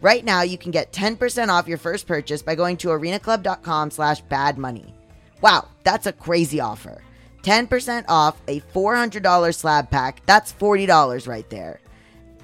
[0.00, 4.22] Right now, you can get 10% off your first purchase by going to arenaclub.com slash
[4.24, 4.92] badmoney.
[5.42, 7.02] Wow, that's a crazy offer.
[7.42, 10.22] 10% off a $400 slab pack.
[10.26, 11.80] That's $40 right there.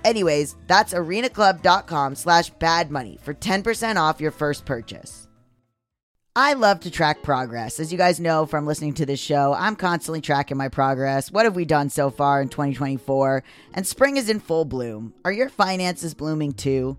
[0.05, 5.27] Anyways, that's arenaclub.com slash badmoney for 10% off your first purchase.
[6.39, 7.81] I love to track progress.
[7.81, 11.33] As you guys know from listening to this show, I'm constantly tracking my progress.
[11.33, 13.43] What have we done so far in 2024?
[13.73, 15.15] And spring is in full bloom.
[15.25, 16.99] Are your finances blooming too?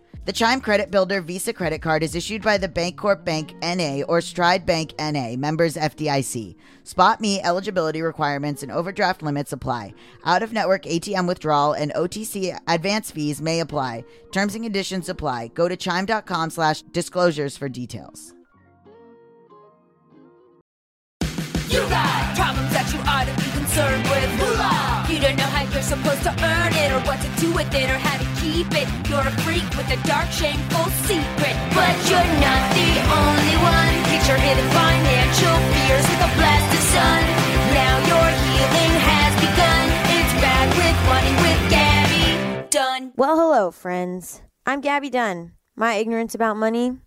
[0.23, 4.21] The Chime Credit Builder Visa credit card is issued by the Bancorp Bank NA or
[4.21, 6.55] Stride Bank NA, members FDIC.
[6.83, 9.95] Spot Me eligibility requirements and overdraft limits apply.
[10.23, 14.05] Out of network ATM withdrawal and OTC advance fees may apply.
[14.31, 15.47] Terms and conditions apply.
[15.55, 18.35] Go to chime.com slash disclosures for details.
[21.67, 24.31] You got problems that you ought to be concerned with.
[25.11, 25.40] You don't
[25.91, 28.87] supposed to earn it, or what to do with it, or how to keep it.
[29.11, 31.55] You're a freak with a dark, shameful secret.
[31.75, 33.93] But you're not the only one.
[34.07, 37.21] Get your hidden financial fears with a blast of sun.
[37.75, 39.85] Now your healing has begun.
[40.15, 43.11] It's bad with money with Gaby Dunne.
[43.17, 44.41] Well, hello, friends.
[44.65, 45.51] I'm Gaby Dunne.
[45.75, 46.99] My ignorance about money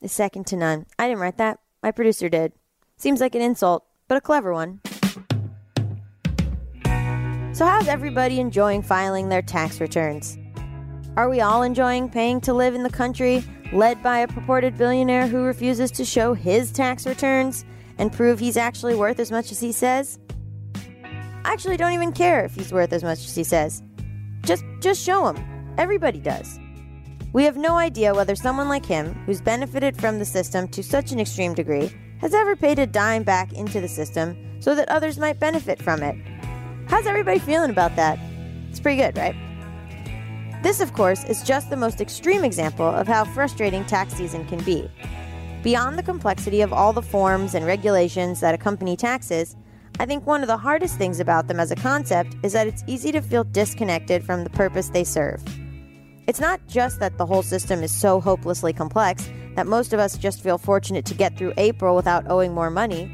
[0.00, 0.86] is second to none.
[0.96, 1.58] I didn't write that.
[1.82, 2.52] My producer did.
[2.96, 4.80] Seems like an insult, but a clever one.
[7.58, 10.38] So, how's everybody enjoying filing their tax returns?
[11.16, 13.42] Are we all enjoying paying to live in the country
[13.72, 17.64] led by a purported billionaire who refuses to show his tax returns
[17.98, 20.20] and prove he's actually worth as much as he says?
[20.76, 23.82] I actually don't even care if he's worth as much as he says.
[24.42, 25.74] Just just show him.
[25.78, 26.60] Everybody does.
[27.32, 31.10] We have no idea whether someone like him, who's benefited from the system to such
[31.10, 31.90] an extreme degree,
[32.20, 36.04] has ever paid a dime back into the system so that others might benefit from
[36.04, 36.14] it.
[36.88, 38.18] How's everybody feeling about that?
[38.70, 39.36] It's pretty good, right?
[40.62, 44.64] This, of course, is just the most extreme example of how frustrating tax season can
[44.64, 44.90] be.
[45.62, 49.54] Beyond the complexity of all the forms and regulations that accompany taxes,
[50.00, 52.84] I think one of the hardest things about them as a concept is that it's
[52.86, 55.42] easy to feel disconnected from the purpose they serve.
[56.26, 60.16] It's not just that the whole system is so hopelessly complex that most of us
[60.16, 63.12] just feel fortunate to get through April without owing more money.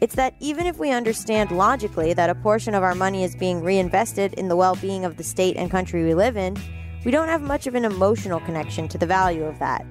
[0.00, 3.62] It's that even if we understand logically that a portion of our money is being
[3.62, 6.56] reinvested in the well being of the state and country we live in,
[7.04, 9.84] we don't have much of an emotional connection to the value of that.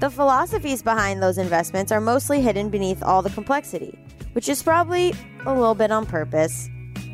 [0.00, 3.98] The philosophies behind those investments are mostly hidden beneath all the complexity,
[4.32, 5.12] which is probably
[5.46, 6.68] a little bit on purpose.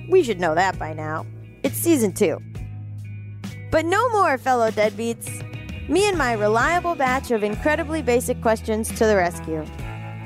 [0.09, 1.27] We should know that by now.
[1.63, 2.41] It's season two.
[3.71, 5.47] But no more, fellow deadbeats.
[5.89, 9.65] Me and my reliable batch of incredibly basic questions to the rescue.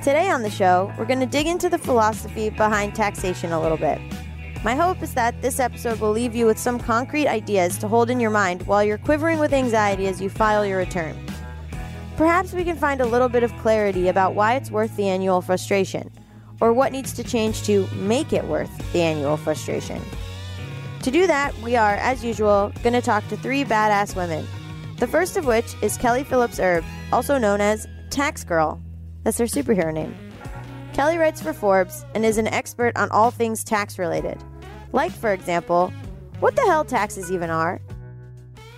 [0.05, 3.79] Today on the show, we're going to dig into the philosophy behind taxation a little
[3.79, 3.99] bit.
[4.62, 8.11] My hope is that this episode will leave you with some concrete ideas to hold
[8.11, 11.17] in your mind while you're quivering with anxiety as you file your return.
[12.19, 15.41] Perhaps we can find a little bit of clarity about why it's worth the annual
[15.41, 16.11] frustration,
[16.61, 20.03] or what needs to change to make it worth the annual frustration.
[21.03, 24.47] To do that, we are, as usual, going to talk to three badass women.
[24.99, 28.84] The first of which is Kelly Phillips Erb, also known as Tax Girl.
[29.25, 30.15] That's her superhero name.
[30.93, 34.38] Kelly writes for Forbes and is an expert on all things tax related.
[34.93, 35.93] Like, for example,
[36.38, 37.81] what the hell taxes even are?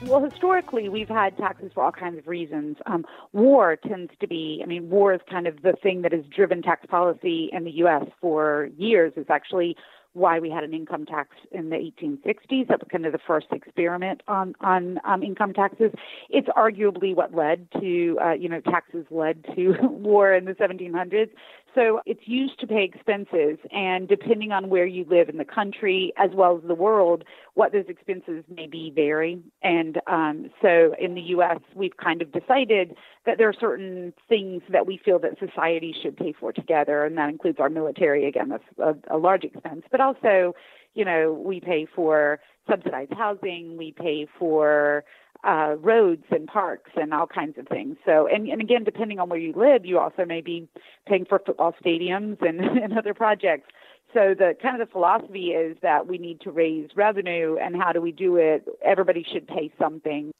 [0.02, 2.76] Well, historically, we've had taxes for all kinds of reasons.
[2.87, 6.25] Um, war tends to be, I mean, war is kind of the thing that has
[6.34, 8.04] driven tax policy in the U.S.
[8.20, 9.12] for years.
[9.16, 9.76] It's actually
[10.16, 12.68] why we had an income tax in the 1860s.
[12.68, 15.92] That was kind of the first experiment on on um, income taxes.
[16.30, 21.30] It's arguably what led to, uh, you know, taxes led to war in the 1700s.
[21.76, 26.11] So it's used to pay expenses, and depending on where you live in the country
[26.17, 29.43] as well as the world, what those expenses may be vary.
[29.62, 32.96] And um, so in the U.S., we've kind of decided
[33.26, 37.19] that there are certain things that we feel that society should pay for together, and
[37.19, 38.26] that includes our military.
[38.26, 40.55] Again, that's a, a large expense, but also,
[40.94, 45.05] you know, we pay for subsidized housing, we pay for
[45.46, 47.96] uh, roads and parks and all kinds of things.
[48.04, 50.69] So, and, and again, depending on where you live, you also may be
[51.06, 53.70] paying for football stadiums and, and other projects.
[54.12, 57.93] So the kind of the philosophy is that we need to raise revenue, and how
[57.93, 58.64] do we do it?
[58.84, 60.32] Everybody should pay something.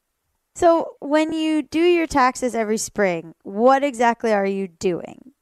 [0.55, 5.33] So, when you do your taxes every spring, what exactly are you doing?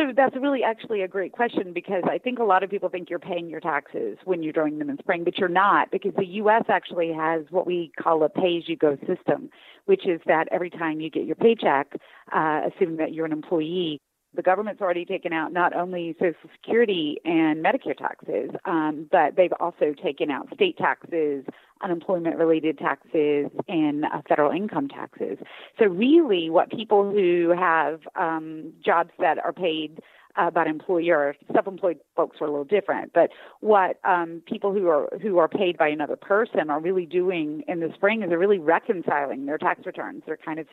[0.00, 3.10] So that's really actually a great question because I think a lot of people think
[3.10, 6.24] you're paying your taxes when you're doing them in spring, but you're not because the
[6.24, 6.64] U.S.
[6.70, 9.50] actually has what we call a pay-as-you-go system,
[9.84, 11.92] which is that every time you get your paycheck,
[12.32, 14.00] uh, assuming that you're an employee,
[14.34, 19.52] the government's already taken out not only Social Security and Medicare taxes, um, but they've
[19.58, 21.44] also taken out state taxes,
[21.82, 25.38] unemployment related taxes, and uh, federal income taxes.
[25.78, 30.00] So, really, what people who have um, jobs that are paid
[30.36, 33.12] about employer self-employed folks are a little different.
[33.12, 33.30] But
[33.60, 37.80] what um, people who are who are paid by another person are really doing in
[37.80, 40.22] the spring is they're really reconciling their tax returns.
[40.26, 40.66] They're kind of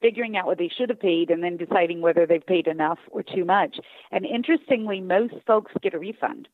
[0.00, 3.22] figuring out what they should have paid and then deciding whether they've paid enough or
[3.22, 3.76] too much.
[4.10, 6.48] And interestingly most folks get a refund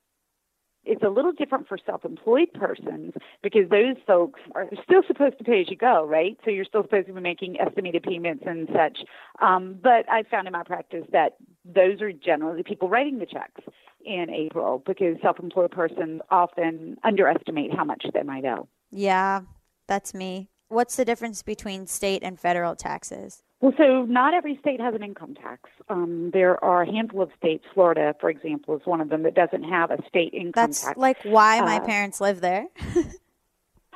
[0.84, 5.60] it's a little different for self-employed persons because those folks are still supposed to pay
[5.60, 6.38] as you go, right?
[6.44, 9.00] So you're still supposed to be making estimated payments and such.
[9.40, 13.60] Um, but I found in my practice that those are generally people writing the checks
[14.04, 18.66] in April because self-employed persons often underestimate how much they might owe.
[18.90, 19.42] Yeah,
[19.86, 20.48] that's me.
[20.68, 23.42] What's the difference between state and federal taxes?
[23.60, 25.68] Well, so not every state has an income tax.
[25.90, 27.64] Um, there are a handful of states.
[27.74, 30.96] Florida, for example, is one of them that doesn't have a state income That's tax.
[30.98, 32.66] like why my Uh, parents live there.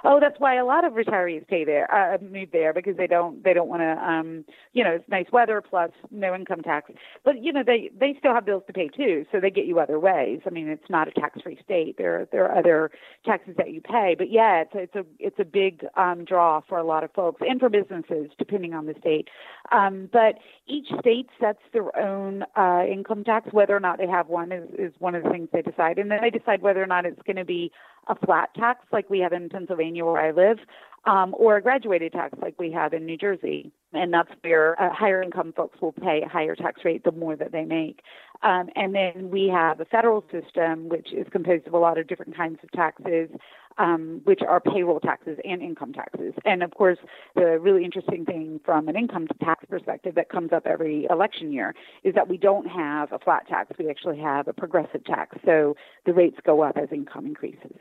[0.06, 3.42] Oh, that's why a lot of retirees pay there, uh, move there because they don't
[3.42, 6.90] they don't want to, um, you know, it's nice weather plus no income tax.
[7.24, 9.80] But you know, they they still have bills to pay too, so they get you
[9.80, 10.40] other ways.
[10.46, 11.96] I mean, it's not a tax free state.
[11.96, 12.90] There there are other
[13.24, 16.76] taxes that you pay, but yeah, it's it's a it's a big um, draw for
[16.76, 19.28] a lot of folks and for businesses, depending on the state.
[19.72, 20.34] Um, but
[20.66, 23.48] each state sets their own uh, income tax.
[23.52, 26.10] Whether or not they have one is is one of the things they decide, and
[26.10, 27.72] then they decide whether or not it's going to be
[28.06, 30.58] a flat tax like we have in Pennsylvania where I live,
[31.06, 33.70] um, or a graduated tax like we have in New Jersey.
[33.92, 37.36] And that's where uh, higher income folks will pay a higher tax rate the more
[37.36, 38.00] that they make.
[38.42, 42.08] Um, and then we have a federal system which is composed of a lot of
[42.08, 43.30] different kinds of taxes,
[43.78, 46.34] um, which are payroll taxes and income taxes.
[46.44, 46.98] And of course,
[47.36, 51.74] the really interesting thing from an income tax perspective that comes up every election year
[52.02, 53.70] is that we don't have a flat tax.
[53.78, 55.36] We actually have a progressive tax.
[55.44, 57.76] So the rates go up as income increases.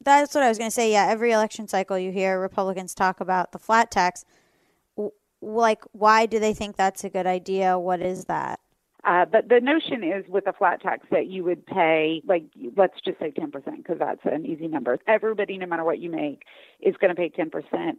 [0.00, 0.92] That's what I was going to say.
[0.92, 4.24] Yeah, every election cycle you hear Republicans talk about the flat tax.
[4.96, 5.12] W-
[5.42, 7.78] Like, why do they think that's a good idea?
[7.78, 8.60] What is that?
[9.06, 12.42] Uh, but the notion is with a flat tax that you would pay, like,
[12.76, 14.98] let's just say 10%, because that's an easy number.
[15.06, 16.42] Everybody, no matter what you make,
[16.80, 17.52] is going to pay 10%.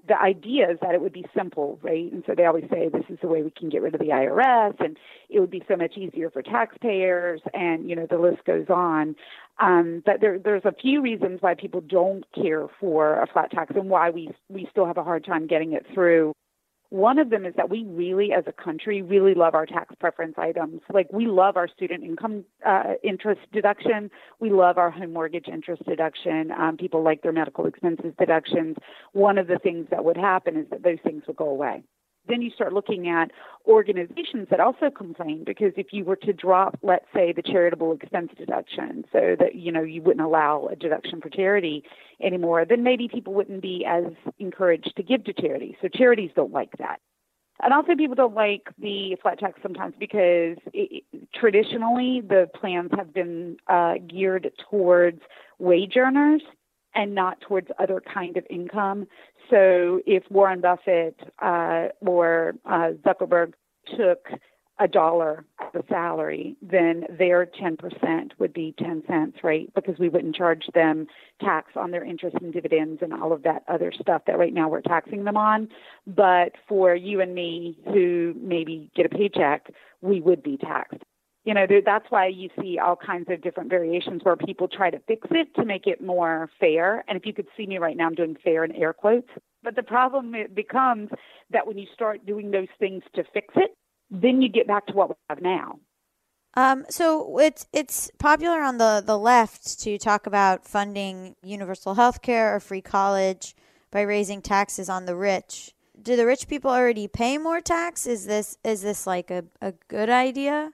[0.06, 2.12] The idea is that it would be simple, right?
[2.12, 4.08] And so they always say this is the way we can get rid of the
[4.08, 4.98] IRS, and
[5.30, 9.16] it would be so much easier for taxpayers, and, you know, the list goes on.
[9.60, 13.72] Um, but there, there's a few reasons why people don't care for a flat tax
[13.78, 16.34] and why we, we still have a hard time getting it through.
[16.90, 20.36] One of them is that we really, as a country, really love our tax preference
[20.38, 20.82] items.
[20.94, 24.10] Like we love our student income uh, interest deduction.
[24.40, 26.52] We love our home mortgage interest deduction.
[26.52, 28.78] Um, people like their medical expenses deductions.
[29.12, 31.84] One of the things that would happen is that those things would go away
[32.28, 33.32] then you start looking at
[33.66, 38.32] organizations that also complain because if you were to drop, let's say, the charitable expense
[38.38, 41.84] deduction, so that you know you wouldn't allow a deduction for charity
[42.22, 44.06] anymore, then maybe people wouldn't be as
[44.40, 45.78] encouraged to give to charity.
[45.82, 47.00] So charities don't like that.
[47.62, 51.04] And also, people don't like the flat tax sometimes because it,
[51.34, 55.22] traditionally the plans have been uh, geared towards
[55.58, 56.42] wage earners
[56.98, 59.08] and not towards other kind of income.
[59.50, 63.54] So if Warren Buffett uh, or uh, Zuckerberg
[63.96, 64.28] took
[64.80, 69.72] a dollar as salary, then their 10% would be 10 cents, right?
[69.74, 71.08] Because we wouldn't charge them
[71.42, 74.68] tax on their interest and dividends and all of that other stuff that right now
[74.68, 75.70] we're taxing them on.
[76.06, 81.04] But for you and me who maybe get a paycheck, we would be taxed
[81.48, 85.00] you know, that's why you see all kinds of different variations where people try to
[85.08, 87.06] fix it to make it more fair.
[87.08, 89.30] And if you could see me right now, I'm doing fair in air quotes.
[89.64, 91.10] But the problem becomes
[91.52, 93.72] that when you start doing those things to fix it,
[94.12, 95.80] then you get back to what we have now.
[96.56, 102.22] Um, so it's it's popular on the, the left to talk about funding universal health
[102.22, 103.56] care or free college
[103.90, 105.74] by raising taxes on the rich.
[106.02, 108.06] Do the rich people already pay more tax?
[108.06, 110.74] Is this is this like a, a good idea?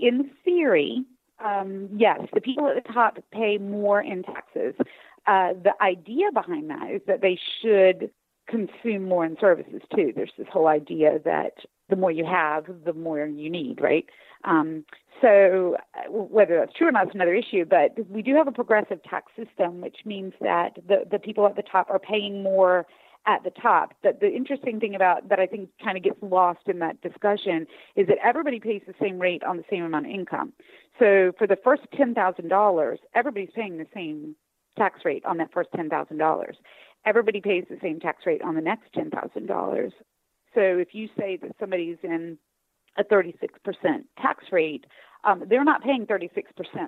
[0.00, 1.04] In theory,
[1.44, 4.74] um, yes, the people at the top pay more in taxes.
[5.26, 8.10] Uh, the idea behind that is that they should
[8.48, 10.12] consume more in services too.
[10.14, 11.54] There's this whole idea that
[11.88, 14.06] the more you have, the more you need, right?
[14.44, 14.84] Um,
[15.20, 18.52] so uh, whether that's true or not is another issue, but we do have a
[18.52, 22.86] progressive tax system, which means that the, the people at the top are paying more
[23.26, 23.94] at the top.
[24.02, 27.66] That the interesting thing about that I think kind of gets lost in that discussion
[27.96, 30.52] is that everybody pays the same rate on the same amount of income.
[30.98, 34.36] So for the first ten thousand dollars, everybody's paying the same
[34.78, 36.56] tax rate on that first ten thousand dollars.
[37.04, 39.92] Everybody pays the same tax rate on the next ten thousand dollars.
[40.54, 42.38] So if you say that somebody's in
[42.98, 43.34] a 36%
[44.20, 44.86] tax rate,
[45.24, 46.40] um, they're not paying 36%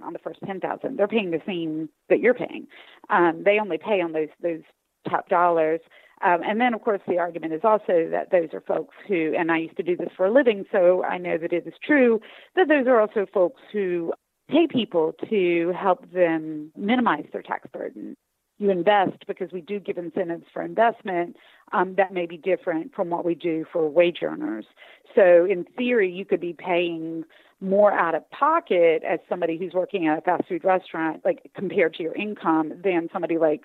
[0.03, 0.97] on the first 10,000.
[0.97, 2.67] They're paying the same that you're paying.
[3.11, 4.63] Um, they only pay on those those
[5.09, 5.81] top dollars.
[6.23, 9.53] Um, and then, of course, the argument is also that those are folks who, and
[9.53, 12.21] I used to do this for a living, so I know that it is true,
[12.57, 14.13] that those are also folks who
[14.51, 18.17] pay people to help them minimize their tax burden.
[18.59, 21.37] You invest because we do give incentives for investment
[21.73, 24.65] um, that may be different from what we do for wage earners.
[25.15, 27.23] So, in theory, you could be paying
[27.61, 31.95] more out of pocket as somebody who's working at a fast food restaurant, like compared
[31.95, 33.63] to your income, than somebody like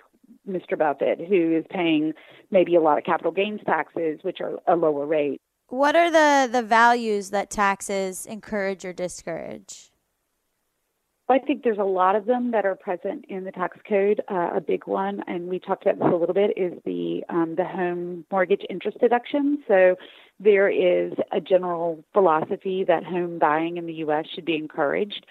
[0.48, 0.78] Mr.
[0.78, 2.12] Buffett, who is paying
[2.50, 5.40] maybe a lot of capital gains taxes, which are a lower rate.
[5.68, 9.90] What are the, the values that taxes encourage or discourage?
[11.26, 14.20] I think there's a lot of them that are present in the tax code.
[14.30, 17.54] Uh, a big one, and we talked about this a little bit, is the um,
[17.56, 19.62] the home mortgage interest deduction.
[19.66, 19.96] So
[20.38, 24.26] there is a general philosophy that home buying in the U.S.
[24.34, 25.24] should be encouraged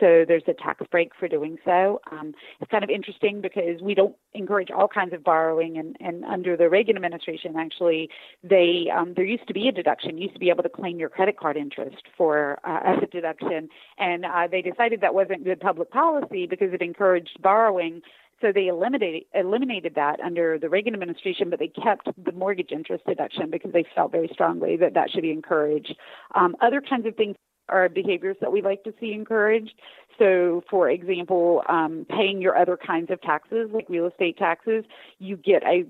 [0.00, 2.00] so there's a tax break for doing so.
[2.10, 6.24] Um, it's kind of interesting because we don't encourage all kinds of borrowing, and, and
[6.24, 8.08] under the Reagan administration, actually,
[8.42, 10.16] they um, there used to be a deduction.
[10.16, 13.06] You used to be able to claim your credit card interest for uh, as a
[13.06, 18.00] deduction, and uh, they decided that wasn't good public policy because it encouraged borrowing.
[18.40, 23.04] So they eliminated eliminated that under the Reagan administration, but they kept the mortgage interest
[23.06, 25.94] deduction because they felt very strongly that that should be encouraged.
[26.34, 27.36] Um, other kinds of things
[27.70, 29.74] are behaviors that we like to see encouraged.
[30.18, 34.84] So, for example, um, paying your other kinds of taxes, like real estate taxes,
[35.18, 35.84] you get a,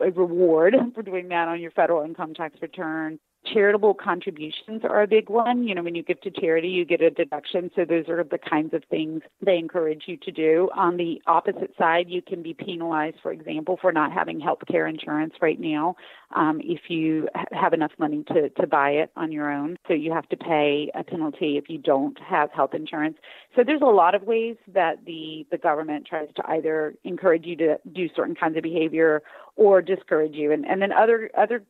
[0.00, 5.06] a reward for doing that on your federal income tax return charitable contributions are a
[5.06, 5.66] big one.
[5.66, 7.70] You know, when you give to charity, you get a deduction.
[7.74, 10.70] So those are the kinds of things they encourage you to do.
[10.76, 14.86] On the opposite side, you can be penalized, for example, for not having health care
[14.86, 15.96] insurance right now
[16.34, 19.76] um, if you have enough money to, to buy it on your own.
[19.88, 23.18] So you have to pay a penalty if you don't have health insurance.
[23.56, 27.56] So there's a lot of ways that the, the government tries to either encourage you
[27.56, 29.22] to do certain kinds of behavior
[29.56, 30.52] or discourage you.
[30.52, 31.62] And, and then other other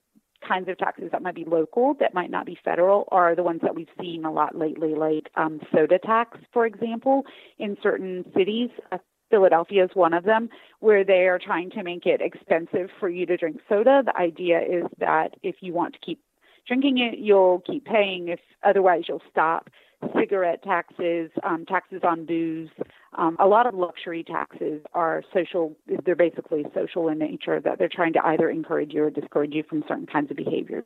[0.47, 3.61] kinds of taxes that might be local, that might not be federal, are the ones
[3.63, 7.25] that we've seen a lot lately, like um, soda tax, for example,
[7.59, 8.71] in certain cities.
[8.91, 8.99] Uh,
[9.31, 13.25] Philadelphia is one of them, where they are trying to make it expensive for you
[13.25, 14.03] to drink soda.
[14.05, 16.21] The idea is that if you want to keep
[16.67, 18.29] drinking it, you'll keep paying.
[18.29, 19.71] If otherwise, you'll stop.
[20.19, 22.71] Cigarette taxes, um, taxes on booze,
[23.17, 25.77] um, a lot of luxury taxes are social.
[26.05, 27.61] They're basically social in nature.
[27.61, 30.85] That they're trying to either encourage you or discourage you from certain kinds of behaviors.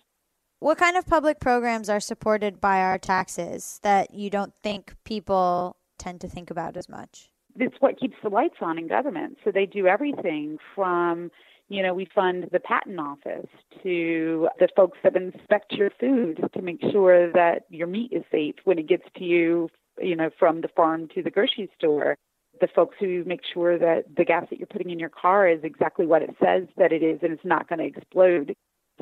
[0.58, 5.76] What kind of public programs are supported by our taxes that you don't think people
[5.98, 7.30] tend to think about as much?
[7.58, 9.38] It's what keeps the lights on in government.
[9.44, 11.30] So they do everything from
[11.68, 13.48] you know, we fund the patent office
[13.82, 18.54] to the folks that inspect your food to make sure that your meat is safe
[18.64, 19.68] when it gets to you,
[20.00, 22.16] you know, from the farm to the grocery store.
[22.60, 25.60] The folks who make sure that the gas that you're putting in your car is
[25.62, 28.54] exactly what it says that it is and it's not going to explode.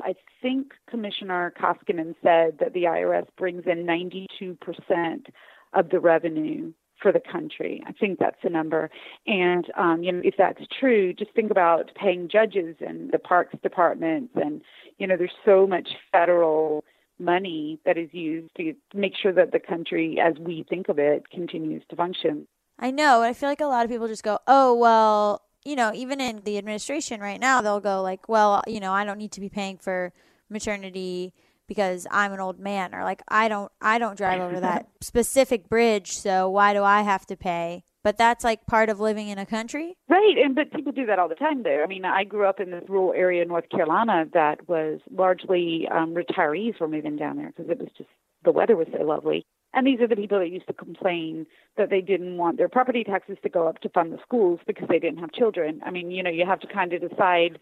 [0.03, 5.27] I think Commissioner Koskinen said that the IRS brings in 92%
[5.73, 7.83] of the revenue for the country.
[7.85, 8.89] I think that's the number.
[9.27, 13.55] And um, you know, if that's true, just think about paying judges and the parks
[13.61, 14.61] departments, and
[14.97, 16.83] you know, there's so much federal
[17.19, 21.29] money that is used to make sure that the country, as we think of it,
[21.29, 22.47] continues to function.
[22.77, 23.21] I know.
[23.21, 26.43] I feel like a lot of people just go, "Oh, well." You know, even in
[26.43, 29.49] the administration right now, they'll go like, "Well, you know, I don't need to be
[29.49, 30.13] paying for
[30.47, 31.33] maternity
[31.67, 35.69] because I'm an old man or like I don't I don't drive over that specific
[35.69, 37.83] bridge so why do I have to pay?
[38.03, 39.97] But that's like part of living in a country.
[40.09, 42.59] Right and but people do that all the time there I mean I grew up
[42.59, 47.37] in this rural area in North Carolina that was largely um retirees were moving down
[47.37, 48.09] there because it was just
[48.43, 49.45] the weather was so lovely.
[49.73, 53.03] And these are the people that used to complain that they didn't want their property
[53.03, 55.81] taxes to go up to fund the schools because they didn't have children.
[55.85, 57.59] I mean you know you have to kind of decide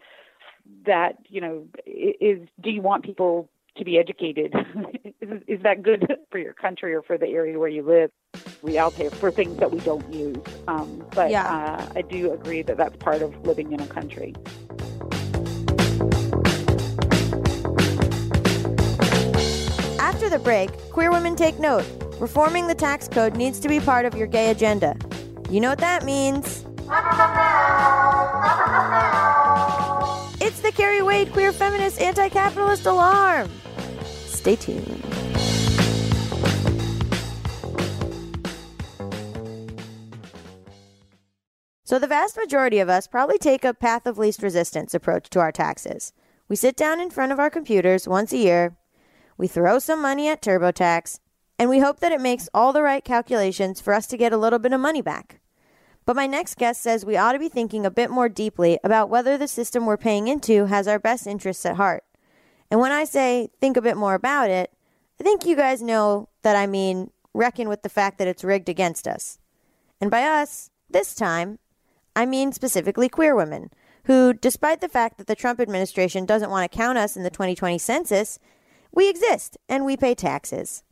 [0.86, 4.54] that you know is do you want people to be educated.
[5.20, 8.10] is, is that good for your country or for the area where you live?
[8.62, 10.36] We all pay for things that we don't use.
[10.68, 11.46] Um, but yeah.
[11.46, 14.34] uh, I do agree that that's part of living in a country.
[19.98, 21.84] After the break, queer women take note.
[22.20, 24.96] Reforming the tax code needs to be part of your gay agenda.
[25.50, 26.64] You know what that means.
[30.40, 33.50] It's the Carrie Wade Queer Feminist Anti Capitalist Alarm.
[34.26, 35.02] Stay tuned.
[41.84, 45.40] So, the vast majority of us probably take a path of least resistance approach to
[45.40, 46.12] our taxes.
[46.48, 48.76] We sit down in front of our computers once a year,
[49.36, 51.18] we throw some money at TurboTax,
[51.58, 54.36] and we hope that it makes all the right calculations for us to get a
[54.36, 55.40] little bit of money back.
[56.06, 59.08] But my next guest says we ought to be thinking a bit more deeply about
[59.08, 62.04] whether the system we're paying into has our best interests at heart.
[62.70, 64.70] And when I say think a bit more about it,
[65.20, 68.68] I think you guys know that I mean reckon with the fact that it's rigged
[68.68, 69.38] against us.
[70.00, 71.58] And by us, this time,
[72.14, 73.70] I mean specifically queer women,
[74.04, 77.30] who, despite the fact that the Trump administration doesn't want to count us in the
[77.30, 78.38] 2020 census,
[78.92, 80.82] we exist and we pay taxes.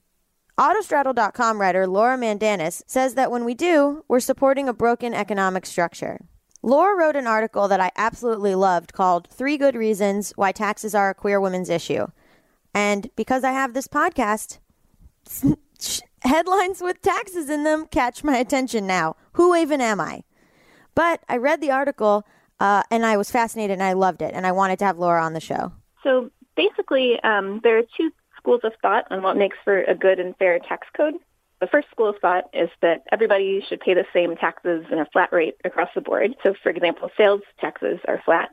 [0.59, 6.21] Autostraddle.com writer Laura Mandanas says that when we do, we're supporting a broken economic structure.
[6.63, 11.11] Laura wrote an article that I absolutely loved called Three Good Reasons Why Taxes Are
[11.11, 12.07] a Queer Women's Issue.
[12.75, 14.59] And because I have this podcast,
[16.23, 19.17] headlines with taxes in them catch my attention now.
[19.33, 20.23] Who even am I?
[20.95, 22.27] But I read the article
[22.61, 24.35] uh, and I was fascinated and I loved it.
[24.35, 25.73] And I wanted to have Laura on the show.
[26.03, 28.11] So basically, um, there are two
[28.43, 31.15] schools of thought on what makes for a good and fair tax code.
[31.61, 35.07] The first school of thought is that everybody should pay the same taxes in a
[35.07, 36.35] flat rate across the board.
[36.43, 38.51] So, for example, sales taxes are flat.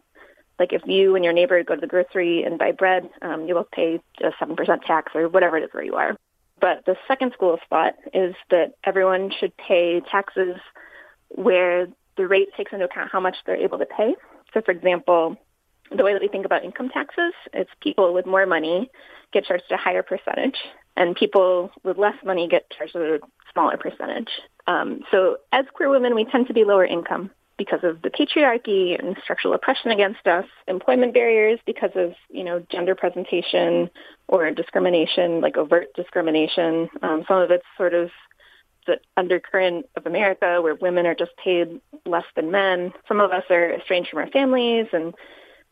[0.59, 3.55] Like if you and your neighbor go to the grocery and buy bread, um, you
[3.55, 6.15] both pay a 7% tax or whatever it is where you are.
[6.61, 10.57] But the second school of thought is that everyone should pay taxes
[11.29, 14.15] where the rate takes into account how much they're able to pay.
[14.53, 15.37] So, for example,
[15.95, 18.89] the way that we think about income taxes is people with more money
[19.31, 20.57] get charged a higher percentage
[20.95, 23.19] and people with less money get charged a
[23.53, 24.29] smaller percentage.
[24.67, 28.97] Um, so as queer women, we tend to be lower income because of the patriarchy
[28.97, 33.89] and structural oppression against us, employment barriers because of, you know, gender presentation
[34.27, 36.89] or discrimination, like overt discrimination.
[37.01, 38.09] Um, some of it's sort of
[38.87, 42.93] the undercurrent of America where women are just paid less than men.
[43.07, 45.13] Some of us are estranged from our families and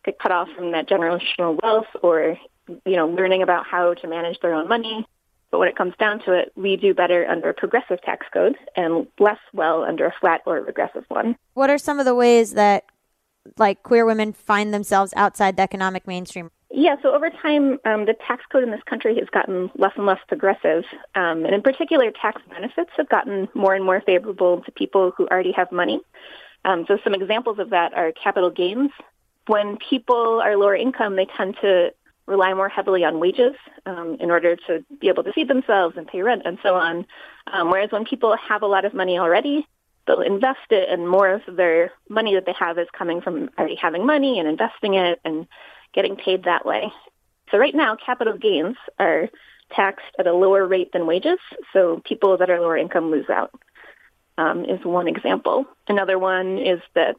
[0.07, 2.37] get cut off from that generational wealth or,
[2.85, 5.05] you know, learning about how to manage their own money.
[5.51, 8.55] But when it comes down to it, we do better under a progressive tax code
[8.75, 11.35] and less well under a flat or regressive one.
[11.53, 12.85] What are some of the ways that
[13.57, 16.51] like queer women find themselves outside the economic mainstream?
[16.69, 20.05] Yeah, so over time, um, the tax code in this country has gotten less and
[20.05, 20.83] less progressive.
[21.15, 25.27] Um, and in particular, tax benefits have gotten more and more favorable to people who
[25.27, 26.01] already have money.
[26.65, 28.91] Um, so some examples of that are capital gains.
[29.47, 31.93] When people are lower income, they tend to
[32.25, 33.55] rely more heavily on wages
[33.85, 37.05] um, in order to be able to feed themselves and pay rent and so on.
[37.51, 39.65] Um, whereas when people have a lot of money already,
[40.05, 43.75] they'll invest it, and more of their money that they have is coming from already
[43.75, 45.47] having money and investing it and
[45.93, 46.91] getting paid that way.
[47.51, 49.29] So right now, capital gains are
[49.71, 51.39] taxed at a lower rate than wages,
[51.71, 53.51] so people that are lower income lose out.
[54.39, 55.65] Um, is one example.
[55.87, 57.15] Another one is that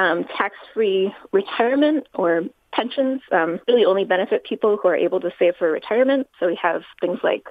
[0.00, 5.56] um, tax-free retirement or pensions um, really only benefit people who are able to save
[5.56, 6.26] for retirement.
[6.38, 7.46] So we have things like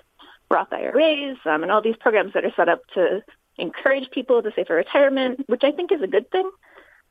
[0.49, 3.21] Roth IRAs um, and all these programs that are set up to
[3.59, 6.49] encourage people to save for retirement, which I think is a good thing.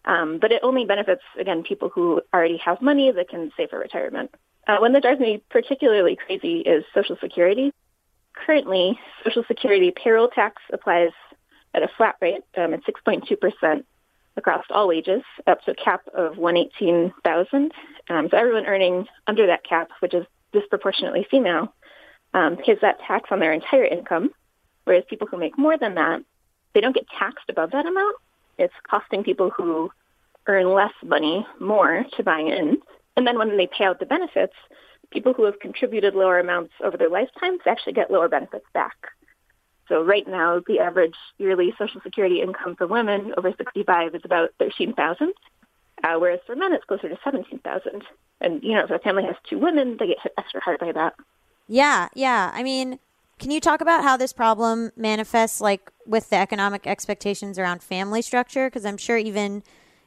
[0.05, 3.79] Um, but it only benefits, again, people who already have money that can save for
[3.79, 4.35] retirement.
[4.67, 7.73] Uh, one that drives me particularly crazy is Social Security.
[8.33, 11.11] Currently, Social Security payroll tax applies
[11.75, 13.85] at a flat rate um, at 6.2%
[14.39, 17.73] across all wages, up to a cap of 118,000.
[18.09, 21.75] Um, so everyone earning under that cap, which is disproportionately female,
[22.33, 24.31] um, pays that tax on their entire income,
[24.85, 26.23] whereas people who make more than that,
[26.75, 28.17] they don't get taxed above that amount.
[28.59, 29.91] It's costing people who
[30.47, 32.79] earn less money more to buy in.
[33.17, 34.55] And then when they pay out the benefits,
[35.11, 38.97] people who have contributed lower amounts over their lifetimes actually get lower benefits back.
[39.89, 44.51] So right now, the average yearly Social Security income for women over 65 is about
[44.59, 45.33] 13,000,
[46.05, 48.03] uh, whereas for men it's closer to 17,000.
[48.41, 50.93] And you know, if a family has two women, they get hit extra hard by
[50.93, 51.15] that.
[51.67, 52.51] Yeah, yeah.
[52.55, 52.99] I mean,
[53.39, 58.23] can you talk about how this problem manifests, like with the economic expectations around family
[58.23, 58.69] structure?
[58.69, 59.63] Because I'm sure even,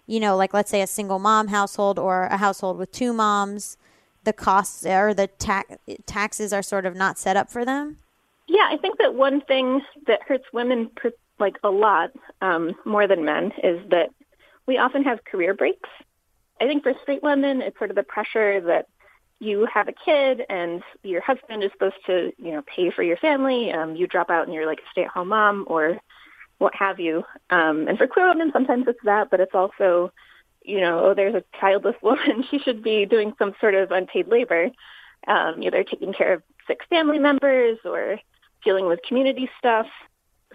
[0.06, 3.78] you know, like let's say a single mom household or a household with two moms,
[4.24, 5.64] the costs or the ta-
[6.06, 7.98] taxes are sort of not set up for them.
[8.48, 10.90] Yeah, I think that one thing that hurts women
[11.40, 14.10] like a lot um, more than men is that
[14.68, 15.90] we often have career breaks.
[16.60, 18.88] I think for straight women, it's sort of the pressure that
[19.40, 23.18] you have a kid and your husband is supposed to, you know, pay for your
[23.18, 23.72] family.
[23.74, 26.00] Um, you drop out and you're like a stay-at-home mom or
[26.60, 27.24] what have you.
[27.50, 30.14] Um, and for queer women, sometimes it's that, but it's also,
[30.62, 32.46] you know, oh, there's a childless woman.
[32.52, 34.70] She should be doing some sort of unpaid labor,
[35.28, 38.20] um, either taking care of sick family members or
[38.64, 39.88] dealing with community stuff.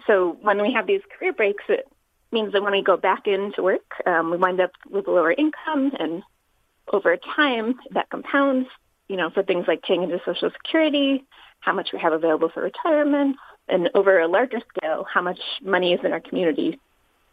[0.05, 1.87] So when we have these career breaks, it
[2.31, 5.31] means that when we go back into work, um, we wind up with a lower
[5.31, 6.23] income and
[6.93, 8.69] over time, that compounds,
[9.07, 11.23] you know, for things like paying into Social Security,
[11.59, 13.35] how much we have available for retirement,
[13.67, 16.79] and over a larger scale, how much money is in our community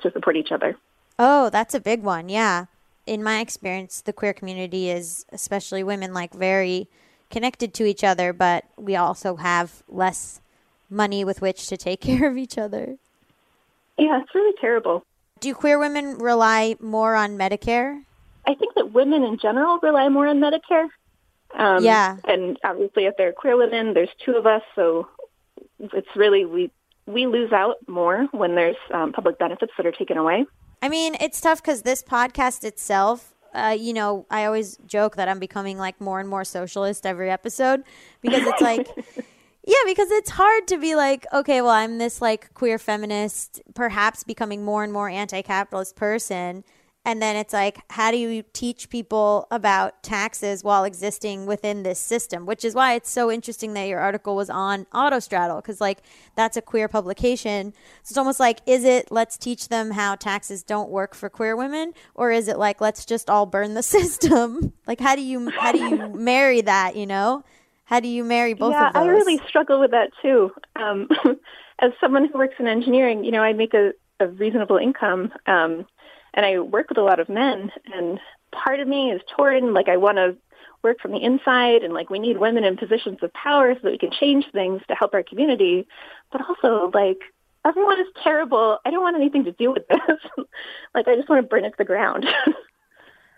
[0.01, 0.77] to support each other.
[1.19, 2.29] Oh, that's a big one.
[2.29, 2.67] Yeah.
[3.07, 6.89] In my experience, the queer community is, especially women, like very
[7.31, 10.41] connected to each other, but we also have less
[10.95, 12.97] money with which to take care of each other.
[13.99, 15.05] Yeah, it's really terrible.
[15.41, 18.03] Do queer women rely more on Medicare?
[18.47, 20.89] I think that women in general rely more on Medicare.
[21.55, 22.17] Um, yeah.
[22.25, 25.09] And obviously, if they're queer women, there's two of us, so
[25.79, 26.71] it's really we
[27.07, 30.47] we lose out more when there's um, public benefits that are taken away.
[30.83, 35.29] I mean, it's tough because this podcast itself, uh, you know, I always joke that
[35.29, 37.83] I'm becoming like more and more socialist every episode
[38.21, 38.89] because it's like.
[39.67, 44.23] Yeah, because it's hard to be like, okay, well, I'm this like queer feminist, perhaps
[44.23, 46.65] becoming more and more anti capitalist person.
[47.07, 51.99] And then it's like, how do you teach people about taxes while existing within this
[51.99, 52.47] system?
[52.47, 55.99] Which is why it's so interesting that your article was on Autostraddle, because, like,
[56.35, 57.75] that's a queer publication.
[58.05, 61.57] So it's almost like, is it let's teach them how taxes don't work for queer
[61.57, 61.93] women?
[62.15, 64.73] Or is it like, let's just all burn the system?
[64.87, 67.45] like, how do you, how do you marry that, you know?
[67.85, 69.03] How do you marry both yeah, of those?
[69.03, 70.53] I really struggle with that too.
[70.77, 71.09] Um,
[71.79, 75.33] as someone who works in engineering, you know, I make a, a reasonable income.
[75.47, 75.87] Um,
[76.35, 78.21] and I work with a lot of men and
[78.53, 80.37] part of me is torn like I want to
[80.83, 83.93] work from the inside and like we need women in positions of power so that
[83.93, 85.87] we can change things to help our community
[86.31, 87.19] but also like
[87.65, 90.21] everyone is terrible I don't want anything to do with this
[90.95, 92.27] like I just want to burn it to the ground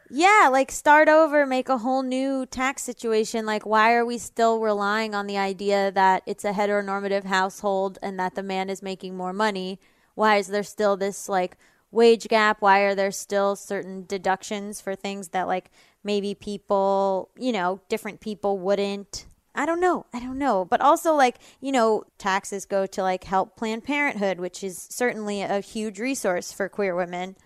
[0.08, 3.44] Yeah, like start over, make a whole new tax situation.
[3.44, 8.18] Like, why are we still relying on the idea that it's a heteronormative household and
[8.20, 9.80] that the man is making more money?
[10.14, 11.56] Why is there still this like
[11.90, 12.60] wage gap?
[12.60, 15.70] Why are there still certain deductions for things that like
[16.04, 19.26] maybe people, you know, different people wouldn't?
[19.56, 20.06] I don't know.
[20.12, 20.64] I don't know.
[20.64, 25.42] But also like, you know, taxes go to like help Planned Parenthood, which is certainly
[25.42, 27.36] a huge resource for queer women.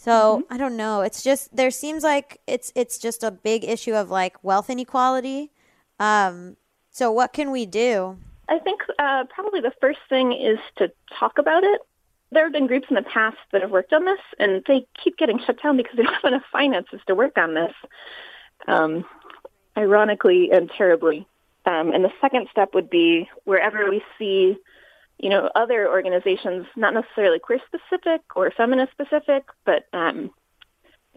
[0.00, 1.02] So I don't know.
[1.02, 5.50] It's just there seems like it's it's just a big issue of like wealth inequality.
[5.98, 6.56] Um,
[6.90, 8.16] so what can we do?
[8.48, 11.82] I think uh, probably the first thing is to talk about it.
[12.32, 15.18] There have been groups in the past that have worked on this, and they keep
[15.18, 17.74] getting shut down because they don't have enough finances to work on this.
[18.66, 19.04] Um,
[19.76, 21.26] ironically and terribly.
[21.66, 24.56] Um, and the second step would be wherever we see,
[25.20, 30.30] you know, other organizations, not necessarily queer specific or feminist specific, but um,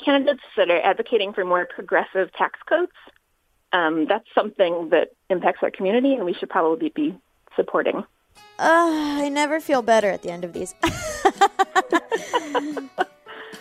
[0.04, 2.92] candidates that are advocating for more progressive tax codes.
[3.72, 7.18] Um, that's something that impacts our community, and we should probably be
[7.56, 8.04] supporting.
[8.60, 10.76] Uh, I never feel better at the end of these.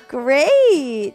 [0.09, 1.15] Great.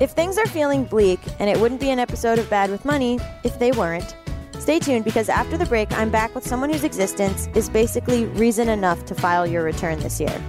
[0.00, 3.18] If things are feeling bleak, and it wouldn't be an episode of Bad with Money
[3.42, 4.14] if they weren't,
[4.60, 8.68] stay tuned because after the break, I'm back with someone whose existence is basically reason
[8.68, 10.40] enough to file your return this year.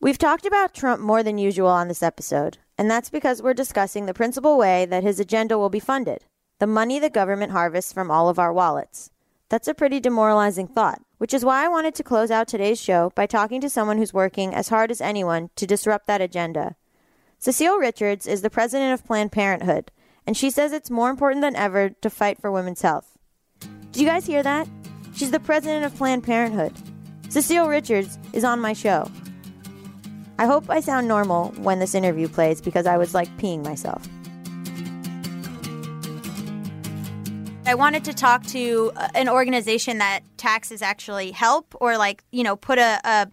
[0.00, 4.06] We've talked about Trump more than usual on this episode, and that's because we're discussing
[4.06, 6.24] the principal way that his agenda will be funded
[6.58, 9.10] the money the government harvests from all of our wallets.
[9.52, 13.12] That's a pretty demoralizing thought, which is why I wanted to close out today's show
[13.14, 16.74] by talking to someone who's working as hard as anyone to disrupt that agenda.
[17.38, 19.92] Cecile Richards is the president of Planned Parenthood,
[20.26, 23.18] and she says it's more important than ever to fight for women's health.
[23.90, 24.66] Did you guys hear that?
[25.14, 26.72] She's the president of Planned Parenthood.
[27.28, 29.06] Cecile Richards is on my show.
[30.38, 34.08] I hope I sound normal when this interview plays because I was like peeing myself.
[37.64, 42.42] I wanted to talk to uh, an organization that taxes actually help or like, you
[42.42, 43.28] know, put a a,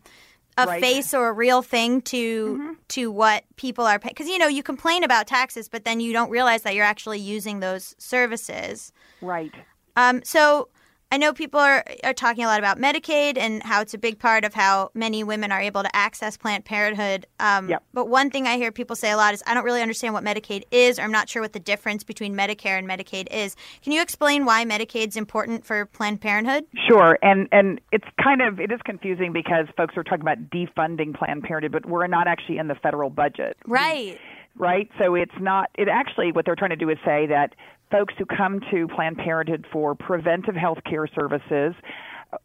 [0.57, 0.81] a Right.
[0.81, 4.11] face or a real thing to to what people are paying.
[4.11, 7.19] Because, you know, you complain about taxes, but then you don't realize that you're actually
[7.19, 8.91] using those services.
[9.21, 9.53] Right.
[9.95, 10.69] Um, so
[11.11, 14.19] I know people are, are talking a lot about Medicaid and how it's a big
[14.19, 17.25] part of how many women are able to access Planned Parenthood.
[17.39, 17.83] Um, Yep.
[17.93, 20.23] But one thing I hear people say a lot is, I don't really understand what
[20.23, 23.55] Medicaid is, or I'm not sure what the difference between Medicare and Medicaid is.
[23.83, 26.65] Can you explain why Medicaid's important for Planned Parenthood?
[26.87, 31.15] Sure, and and it's kind of it is confusing because folks are talking about defunding
[31.17, 34.17] Planned Parenthood, but we're not actually in the federal budget, Right.
[34.57, 34.89] right?
[34.99, 35.69] So it's not.
[35.75, 37.55] It actually what they're trying to do is say that
[37.91, 41.73] folks who come to Planned Parenthood for preventive health care services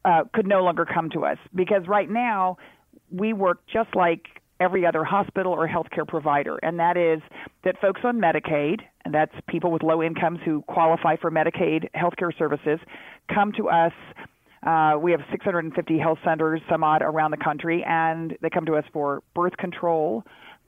[0.05, 2.57] uh, could no longer come to us because right now
[3.11, 4.23] we work just like
[4.61, 7.21] every other hospital or healthcare provider, and that is
[7.65, 12.37] that folks on Medicaid, and that's people with low incomes who qualify for Medicaid healthcare
[12.39, 12.79] services,
[13.33, 13.93] come to us.
[14.65, 18.77] Uh, we have 650 health centers, some odd, around the country, and they come to
[18.77, 20.25] us for birth control,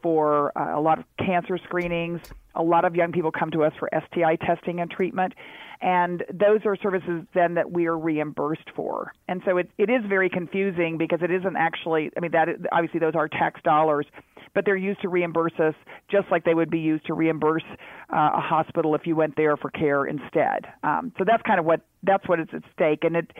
[0.06, 2.20] for uh, a lot of cancer screenings.
[2.54, 5.34] A lot of young people come to us for STI testing and treatment,
[5.80, 9.12] and those are services then that we are reimbursed for.
[9.26, 12.12] And so it, it is very confusing because it isn't actually.
[12.16, 14.06] I mean, that is, obviously those are tax dollars,
[14.54, 15.74] but they're used to reimburse us
[16.08, 17.64] just like they would be used to reimburse
[18.12, 20.66] uh, a hospital if you went there for care instead.
[20.84, 23.32] Um, so that's kind of what that's what is at stake, and it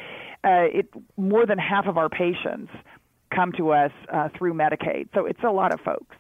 [0.43, 2.73] uh, it more than half of our patients
[3.33, 5.11] come to us uh, through Medicaid.
[5.15, 6.17] So it's a lot of folks.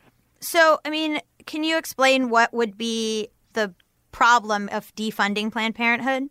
[0.46, 3.74] So, I mean, can you explain what would be the
[4.12, 6.30] problem of defunding Planned Parenthood?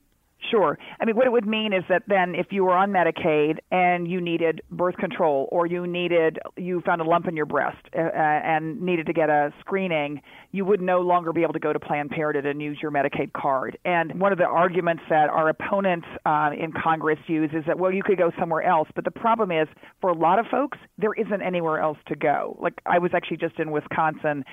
[0.52, 0.78] Sure.
[1.00, 4.08] I mean, what it would mean is that then if you were on Medicaid and
[4.08, 8.02] you needed birth control or you needed, you found a lump in your breast uh,
[8.02, 11.74] uh, and needed to get a screening, you would no longer be able to go
[11.74, 13.78] to Planned Parenthood and use your Medicaid card.
[13.86, 17.92] And one of the arguments that our opponents uh, in Congress use is that, well,
[17.92, 18.88] you could go somewhere else.
[18.94, 19.68] But the problem is,
[20.02, 22.58] for a lot of folks, there isn't anywhere else to go.
[22.62, 24.44] Like, I was actually just in Wisconsin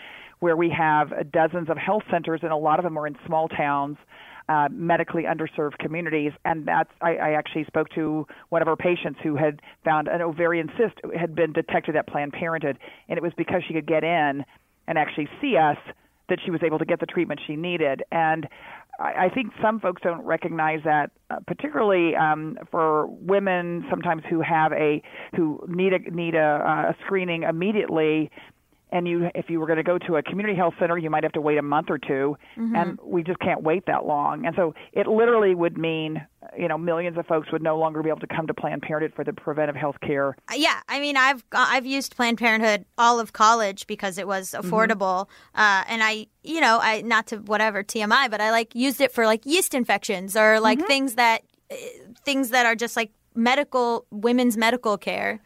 [0.41, 3.49] where we have dozens of health centers, and a lot of them are in small
[3.49, 3.97] towns
[4.53, 6.33] uh, medically underserved communities.
[6.45, 10.21] And that's, I, I actually spoke to one of our patients who had found an
[10.21, 14.05] ovarian cyst had been detected at Planned Parenthood, and it was because she could get
[14.05, 14.45] in
[14.87, 15.79] and actually see us
[16.29, 18.03] that she was able to get the treatment she needed.
[18.13, 18.47] And
[19.01, 24.43] I, I think some folks don't recognize that, uh, particularly um, for women sometimes who
[24.43, 25.03] have a
[25.35, 28.31] who need a need a, uh, a screening immediately
[28.93, 31.25] and you if you were going to go to a community health center you might
[31.25, 32.37] have to wait a month or 2
[32.77, 34.47] and we just can't wait that long.
[34.47, 36.25] And so it literally would mean
[36.57, 39.13] you know millions of folks would no longer be able to come to planned parenthood
[39.15, 40.37] for the preventive health care.
[40.55, 45.29] Yeah, I mean, I've I've used Planned Parenthood all of college because it was affordable,
[45.55, 49.13] uh, and I, you know, I not to whatever TMI, but I like used it
[49.13, 51.77] for like yeast infections or like things that uh,
[52.25, 55.41] things that are just like medical women's medical care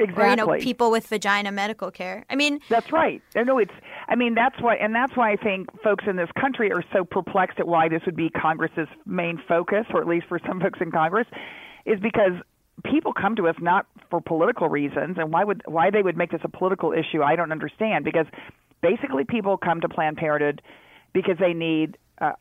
[0.00, 2.24] exactly or you know people with vagina medical care.
[2.30, 3.22] I mean, That's right.
[3.34, 3.72] Know it's.
[4.08, 7.04] I mean, that's why, and that's why I think folks in this country are so
[7.04, 10.78] perplexed at why this would be Congress's main focus, or at least for some folks
[10.80, 11.26] in Congress,
[11.84, 12.32] is because
[12.84, 16.30] people come to us not for political reasons, and why would why they would make
[16.30, 18.04] this a political issue, I don't understand.
[18.04, 18.26] Because
[18.82, 20.62] basically, people come to Planned Parenthood
[21.12, 22.32] because they need uh,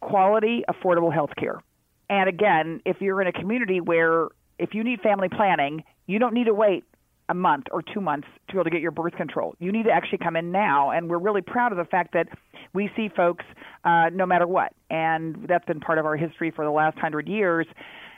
[0.00, 1.62] quality, affordable health care.
[2.08, 4.28] And again, if you're in a community where
[4.58, 6.84] if you need family planning, you don't need to wait
[7.28, 9.54] a month or two months to be able to get your birth control.
[9.58, 12.28] You need to actually come in now, and we're really proud of the fact that
[12.74, 13.44] we see folks
[13.84, 17.28] uh, no matter what, and that's been part of our history for the last hundred
[17.28, 17.66] years.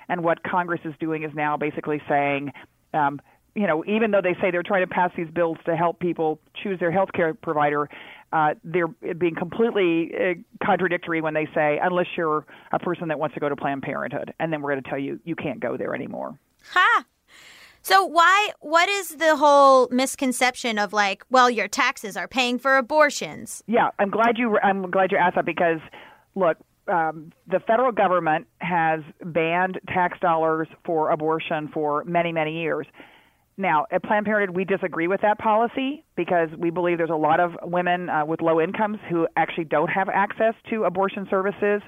[0.09, 2.53] And what Congress is doing is now basically saying,
[2.95, 3.21] um,
[3.57, 6.39] you know, even though they say they're trying to pass these bills to help people
[6.63, 7.89] choose their health care provider,
[8.33, 13.35] uh, they're being completely uh, contradictory when they say, unless you're a person that wants
[13.35, 15.77] to go to Planned Parenthood, and then we're going to tell you you can't go
[15.77, 16.39] there anymore.
[16.73, 17.05] Ha!
[17.81, 22.77] So why what is the whole misconception of like, well, your taxes are paying for
[22.77, 23.63] abortions?
[23.67, 25.79] Yeah, I'm glad you I'm glad you asked that because
[26.35, 32.89] look, um, the federal government has banned tax dollars for abortion for many many years.
[33.59, 37.41] Now, at Planned Parenthood, we disagree with that policy because we believe there's a lot
[37.41, 41.81] of women uh, with low incomes who actually don't have access to abortion services,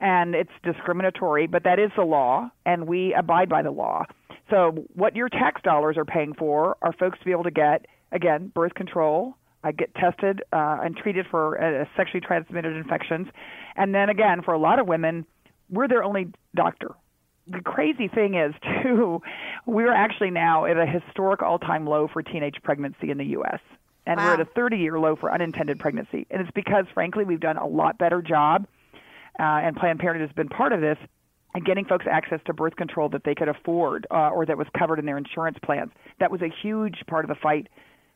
[0.00, 1.46] and it's discriminatory.
[1.46, 4.04] But that is the law, and we abide by the law.
[4.48, 7.86] So what your tax dollars are paying for are folks to be able to get
[8.12, 13.28] again birth control, I get tested uh, and treated for uh, sexually transmitted infections,
[13.76, 15.26] and then again for a lot of women,
[15.68, 16.94] we're their only doctor.
[17.46, 19.22] The crazy thing is too,
[19.66, 23.60] we're actually now at a historic all-time low for teenage pregnancy in the U.S.
[24.06, 24.26] And Wow.
[24.26, 27.66] we're at a 30-year low for unintended pregnancy, and it's because, frankly, we've done a
[27.66, 28.66] lot better job,
[29.38, 30.98] uh, and Planned Parenthood has been part of this
[31.54, 34.68] and getting folks access to birth control that they could afford uh, or that was
[34.78, 35.90] covered in their insurance plans.
[36.20, 37.68] That was a huge part of the fight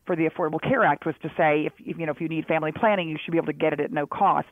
[0.06, 2.46] for the Affordable Care Act was to say if, if you know if you need
[2.46, 4.48] family planning, you should be able to get it at no cost.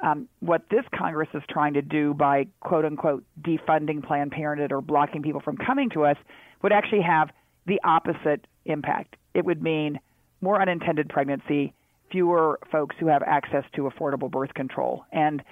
[0.00, 4.80] Um, what this Congress is trying to do by quote unquote defunding Planned Parenthood or
[4.80, 6.16] blocking people from coming to us
[6.62, 7.30] would actually have
[7.66, 9.16] the opposite impact.
[9.34, 9.98] It would mean
[10.40, 11.72] more unintended pregnancy,
[12.10, 15.42] fewer folks who have access to affordable birth control, and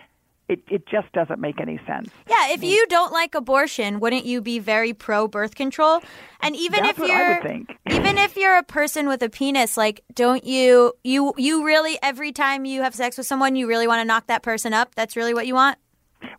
[0.49, 2.11] it, it just doesn't make any sense.
[2.29, 6.01] Yeah, if you don't like abortion, wouldn't you be very pro birth control?
[6.41, 7.79] And even That's if you're I would think.
[7.91, 12.33] even if you're a person with a penis, like don't you you you really every
[12.33, 14.95] time you have sex with someone, you really want to knock that person up?
[14.95, 15.79] That's really what you want?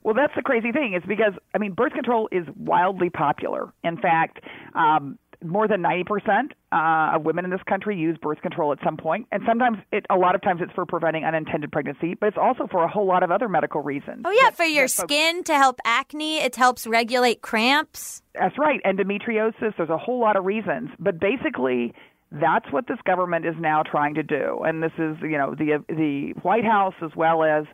[0.03, 0.93] Well, that's the crazy thing.
[0.93, 3.71] Is because I mean, birth control is wildly popular.
[3.83, 4.39] In fact,
[4.75, 8.80] um, more than ninety percent uh, of women in this country use birth control at
[8.84, 10.06] some point, and sometimes it.
[10.10, 13.06] A lot of times, it's for preventing unintended pregnancy, but it's also for a whole
[13.06, 14.21] lot of other medical reasons.
[14.26, 18.21] Oh yeah, that- for your that folks- skin to help acne, it helps regulate cramps.
[18.34, 18.82] That's right.
[18.84, 20.89] Endometriosis, there's a whole lot of reasons.
[21.00, 21.93] But basically,
[22.32, 24.60] that's what this government is now trying to do.
[24.65, 27.65] And this is, you know, the the White House as well as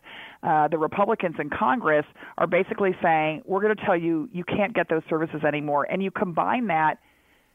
[0.42, 2.04] uh, the Republicans in Congress
[2.38, 5.86] are basically saying, we're going to tell you you can't get those services anymore.
[5.90, 6.98] And you combine that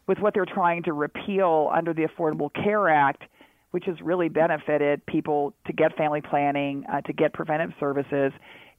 [0.07, 3.23] with what they're trying to repeal under the Affordable Care Act,
[3.71, 8.31] which has really benefited people to get family planning, uh, to get preventive services.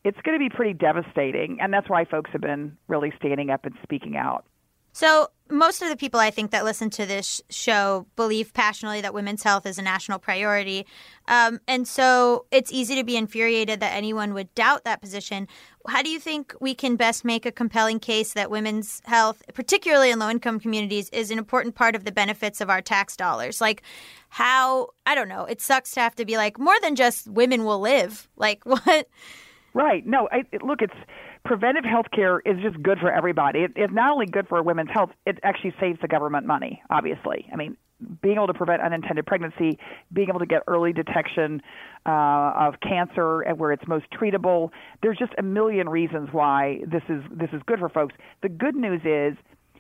[0.05, 3.65] It's going to be pretty devastating, and that's why folks have been really standing up
[3.67, 4.47] and speaking out.
[4.93, 9.15] So, most of the people I think that listen to this show believe passionately that
[9.15, 10.87] women's health is a national priority.
[11.27, 15.49] Um, and so it's easy to be infuriated that anyone would doubt that position.
[15.87, 20.11] How do you think we can best make a compelling case that women's health, particularly
[20.11, 23.61] in low income communities, is an important part of the benefits of our tax dollars?
[23.61, 23.83] Like,
[24.29, 27.65] how, I don't know, it sucks to have to be like, more than just women
[27.65, 28.29] will live.
[28.37, 29.09] Like, what?
[29.75, 30.07] Right.
[30.07, 30.95] No, I, look, it's
[31.49, 33.61] preventive health care is just good for everybody.
[33.61, 37.49] It, it's not only good for women's health, it actually saves the government money, obviously.
[37.51, 37.77] I mean,
[38.23, 39.79] being able to prevent unintended pregnancy,
[40.13, 41.63] being able to get early detection
[42.07, 44.71] uh, of cancer and where it's most treatable.
[45.03, 48.15] There's just a million reasons why this is this is good for folks.
[48.43, 49.37] The good news is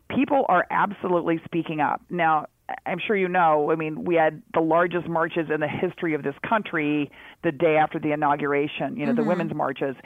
[0.09, 2.00] people are absolutely speaking up.
[2.09, 2.46] Now,
[2.87, 6.22] I'm sure you know, I mean, we had the largest marches in the history of
[6.22, 7.11] this country
[7.44, 9.96] the day after the inauguration, you know, the women's marches.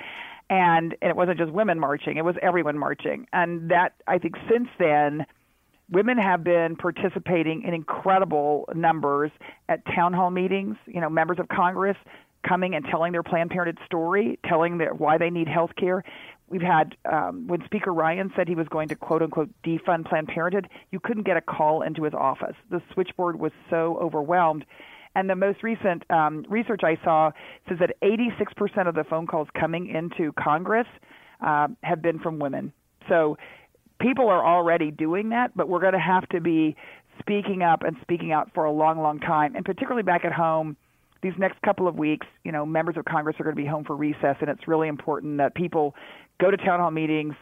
[0.53, 3.27] And, and it wasn't just women marching, it was everyone marching.
[3.33, 5.25] And that, I think, since then,
[5.91, 9.31] women have been participating in incredible numbers
[9.71, 11.97] at town hall meetings, you know, members of Congress
[12.47, 16.05] coming and telling their Planned Parenthood story, telling their, why they need health care.
[16.51, 20.29] We've had, um, when Speaker Ryan said he was going to quote unquote defund Planned
[20.29, 22.57] Parenthood, you couldn't get a call into his office.
[22.69, 24.67] The switchboard was so overwhelmed.
[25.15, 27.33] And the most recent um, research I saw
[27.69, 30.87] says that 86% of the phone calls coming into Congress
[31.45, 32.73] uh, have been from women.
[33.09, 33.37] So
[34.01, 36.77] people are already doing that, but we're going to have to be
[37.19, 39.55] speaking up and speaking out for a long, long time.
[39.55, 40.77] And particularly back at home,
[41.23, 43.85] these next couple of weeks, you know, members of Congress are going to be home
[43.85, 45.95] for recess, and it's really important that people
[46.41, 47.35] go to town hall meetings,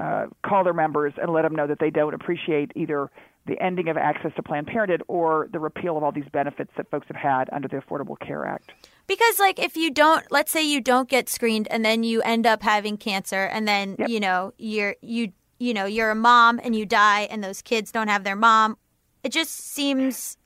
[0.00, 3.10] uh, call their members, and let them know that they don't appreciate either
[3.46, 6.90] the ending of access to Planned Parenthood or the repeal of all these benefits that
[6.90, 8.72] folks have had under the Affordable Care Act.
[9.06, 12.46] Because like if you don't let's say you don't get screened and then you end
[12.46, 14.08] up having cancer and then Yep.
[14.08, 17.92] you know you're you you know you're a mom and you die and those kids
[17.92, 18.76] don't have their mom
[19.22, 20.36] it just seems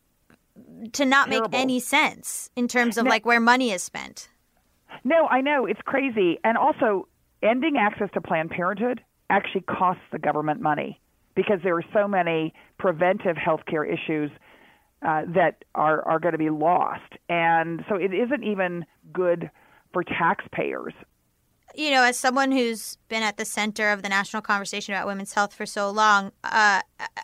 [0.93, 3.11] to not make any sense in terms of No.
[3.11, 4.29] like where money is spent.
[5.05, 7.09] No, I know it's crazy, and also
[7.43, 11.01] ending access to Planned Parenthood actually costs the government money
[11.41, 14.31] because there are so many preventive health care issues
[15.07, 19.51] uh, that are are going to be lost, and so it isn't even good
[19.95, 20.93] for taxpayers.
[21.75, 25.33] you know, as someone who's been at the center of the national conversation about women's
[25.33, 26.83] health for so long, uh,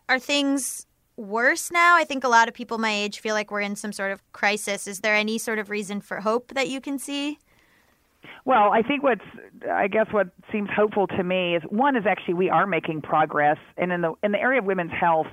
[0.08, 0.86] are things
[1.16, 1.96] worse now?
[1.96, 4.22] I think a lot of people my age feel like we're in some sort of
[4.32, 4.86] crisis.
[4.86, 7.38] Is there any sort of reason for hope that you can see?
[8.44, 9.24] Well, I think what's
[9.70, 13.58] I guess what seems hopeful to me is one is actually we are making progress,
[13.76, 15.26] and in the in the area of women's health,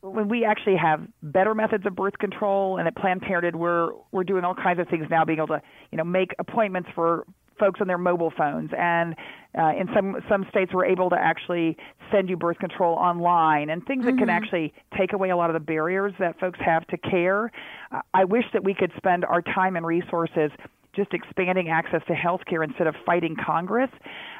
[0.00, 4.24] when we actually have better methods of birth control, and at Planned Parenthood we're we're
[4.24, 7.24] doing all kinds of things now, being able to you know make appointments for
[7.58, 9.14] folks on their mobile phones, and
[9.56, 11.76] uh, in some some states we're able to actually
[12.10, 15.54] send you birth control online, and things that can actually take away a lot of
[15.54, 17.52] the barriers that folks have to care.
[17.92, 20.50] Uh, I wish that we could spend our time and resources
[20.94, 23.90] just expanding access to health care instead of fighting Congress.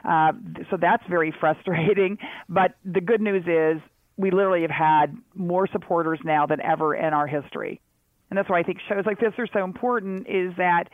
[0.05, 0.33] Uh,
[0.71, 2.19] so that's very frustrating.
[2.49, 3.83] But the good news is
[4.17, 7.81] we literally have had more supporters now than ever in our history.
[8.31, 10.85] And that's why I think shows like this are so important is that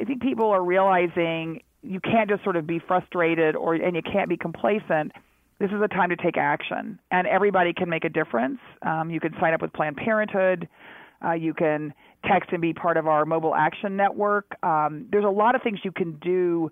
[0.00, 4.02] I think people are realizing you can't just sort of be frustrated or and you
[4.02, 5.12] can't be complacent.
[5.60, 8.58] This is a time to take action, and everybody can make a difference.
[8.82, 10.68] Um, you can sign up with Planned Parenthood.
[11.24, 11.94] Uh, you can
[12.28, 14.56] text and be part of our mobile action network.
[14.62, 16.70] Um, there's a lot of things you can do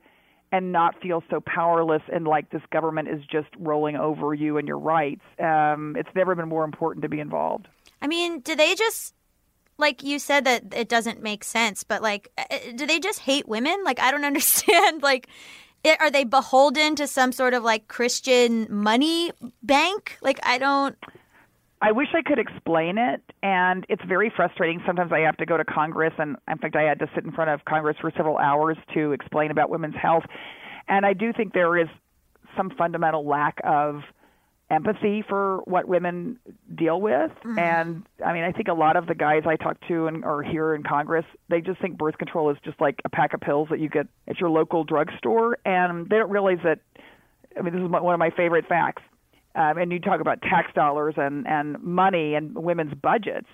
[0.51, 4.69] and not feel so powerless and like this government is just rolling over you and
[4.69, 5.23] your rights.
[5.39, 7.69] Um, it's never been more important to be involved.
[8.03, 9.15] I mean, do they just
[9.79, 12.45] like you said that it doesn't make sense, but like uh,
[12.77, 13.83] do they just hate women?
[13.85, 15.29] Like I don't understand like
[15.85, 19.33] i- are they beholden to some sort of like Christian money
[19.63, 20.19] bank?
[20.21, 20.97] Like I don't
[21.83, 24.81] I wish I could explain it, and it's very frustrating.
[24.87, 27.33] Sometimes I have to go to Congress, and in fact, I had to sit in
[27.33, 30.23] front of Congress for several hours to explain about women's health.
[30.87, 31.89] And I do think there is
[32.57, 34.03] some fundamental lack of
[34.71, 36.39] empathy for what women
[36.73, 37.33] deal with.
[37.45, 37.59] Mm-hmm.
[37.59, 40.43] And I mean, I think a lot of the guys I talk to and or
[40.45, 43.69] here in Congress, they just think birth control is just like a pack of pills
[43.71, 46.79] that you get at your local drugstore, and they don't realize that.
[47.59, 49.03] I mean, this is one of my favorite facts.
[49.55, 53.49] Um, and you talk about tax dollars and, and money and women's budgets.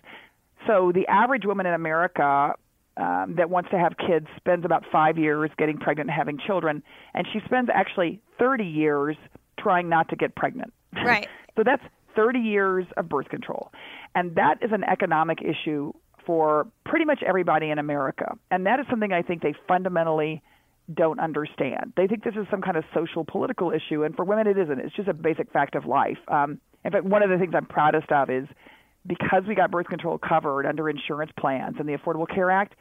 [0.67, 2.55] So the average woman in America
[2.97, 6.83] um, that wants to have kids spends about five years getting pregnant and having children,
[7.15, 9.17] and she spends actually 30 years
[9.59, 10.73] trying not to get pregnant.
[11.05, 11.29] Right.
[11.55, 11.83] so that's
[12.17, 13.71] 30 years of birth control.
[14.15, 15.93] And that is an economic issue
[16.27, 18.37] for pretty much everybody in America.
[18.51, 20.43] And that is something I think they fundamentally
[20.93, 21.93] don't understand.
[21.97, 24.79] They think this is some kind of social political issue, and for women it isn't.
[24.79, 26.19] It's just a basic fact of life.
[26.29, 28.47] Um, in fact, one of the things I'm proudest of is
[29.07, 32.75] because we got birth control covered under insurance plans and the Affordable Care Act,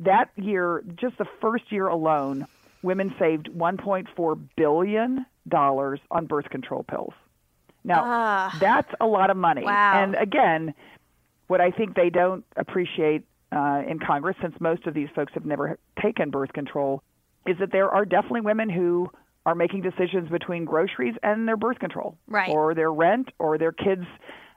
[0.00, 2.46] that year, just the first year alone,
[2.82, 7.14] women saved 1.4 billion dollars on birth control pills.
[7.84, 9.64] Now, that's a lot of money.
[9.64, 10.02] Wow.
[10.02, 10.74] And again,
[11.48, 15.44] what I think they don't appreciate uh, in Congress, since most of these folks have
[15.44, 17.02] never taken birth control,
[17.46, 19.10] is that there are definitely women who
[19.44, 22.48] are making decisions between groceries and their birth control, Right.
[22.50, 24.06] or their rent, or their kids'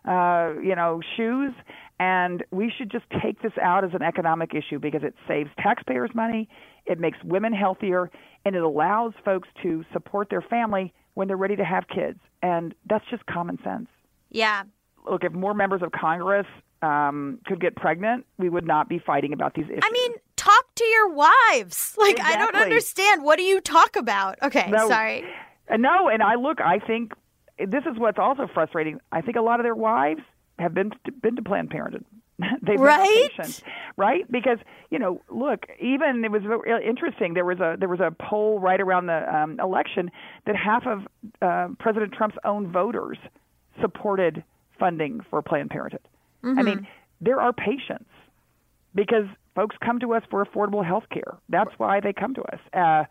[0.05, 1.53] uh, you know shoes.
[1.99, 6.11] And we should just take this out as an economic issue because it saves taxpayers
[6.13, 6.49] money,
[6.85, 8.11] it makes women healthier,
[8.43, 12.19] and it allows folks to support their family when they're ready to have kids.
[12.43, 13.87] And that's just common sense
[14.29, 14.63] yeah.
[15.09, 16.45] look, if more members of Congress
[16.81, 19.79] um, could get pregnant, we would not be fighting about these issues.
[19.83, 20.11] I mean,
[20.75, 21.95] to your wives.
[22.05, 23.23] Like I don't understand.
[23.23, 24.37] What do you talk about?
[24.43, 24.87] Okay, No.
[24.87, 25.23] sorry.
[25.69, 27.13] Uh, no, and I look, I think
[27.57, 28.99] this is what's also frustrating.
[29.11, 30.21] I think a lot of their wives
[30.59, 32.05] have been to, been to Planned Parenthood.
[32.61, 33.07] They've Right?
[33.09, 33.63] been patient,
[33.97, 34.29] right?
[34.29, 34.57] Because
[34.91, 36.43] you know, look, even it was
[36.85, 37.33] interesting.
[37.33, 40.11] There was a there was a poll right around the um, election
[40.45, 41.07] that half of
[41.41, 43.17] uh, President Trump's own voters
[43.81, 44.43] supported
[44.77, 46.01] funding for Planned Parenthood.
[46.43, 46.87] I mean,
[47.21, 48.09] there are patients
[48.93, 49.25] because
[49.55, 51.37] folks come to us for affordable health care.
[51.49, 52.59] That's why they come to us.
[52.73, 53.03] Uh,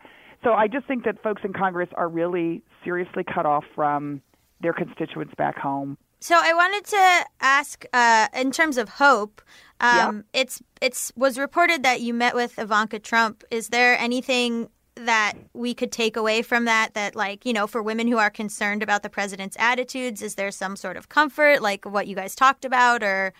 [0.43, 4.21] so I just think that folks in Congress are really seriously cut off from
[4.61, 5.97] their constituents back home.
[6.21, 9.41] So I wanted to ask, uh, in terms of hope,
[9.81, 13.43] Um, It's it's was reported that you met with Ivanka Trump.
[13.51, 16.93] Is there anything that we could take away from that?
[16.93, 20.51] That like you know, for women who are concerned about the president's attitudes, is there
[20.51, 23.33] some sort of comfort, like what you guys talked about, or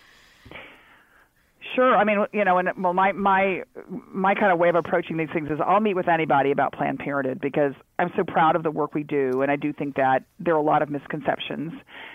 [1.74, 1.96] Sure.
[1.96, 5.28] I mean, you know, and well, my my my kind of way of approaching these
[5.32, 8.70] things is I'll meet with anybody about Planned Parenthood because I'm so proud of the
[8.70, 11.72] work we do, and I do think that there are a lot of misconceptions,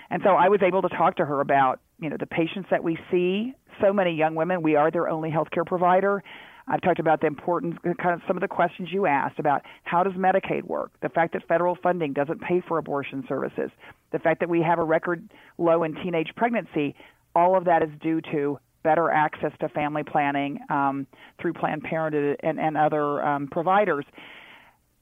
[0.09, 2.83] and so I was able to talk to her about you know the patients that
[2.83, 3.53] we see.
[3.81, 6.23] So many young women, we are their only healthcare provider.
[6.67, 9.63] I've talked about the importance, uh, kind of some of the questions you asked about
[9.83, 13.71] how does Medicaid work, the fact that federal funding doesn't pay for abortion services,
[14.11, 15.27] the fact that we have a record
[15.57, 16.95] low in teenage pregnancy.
[17.35, 21.07] All of that is due to better access to family planning um,
[21.39, 24.05] through Planned Parenthood and, and other um, providers.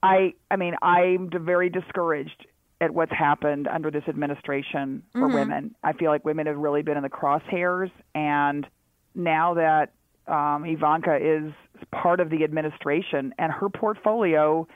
[0.02, 2.46] I, I mean, I'm very discouraged
[2.80, 5.34] at what's happened under this administration for Mm-hmm.
[5.34, 5.74] women.
[5.84, 8.66] I feel like women have really been in the crosshairs, and
[9.14, 9.92] now that
[10.26, 11.52] um, Ivanka is
[11.92, 14.66] part of the administration and her portfolio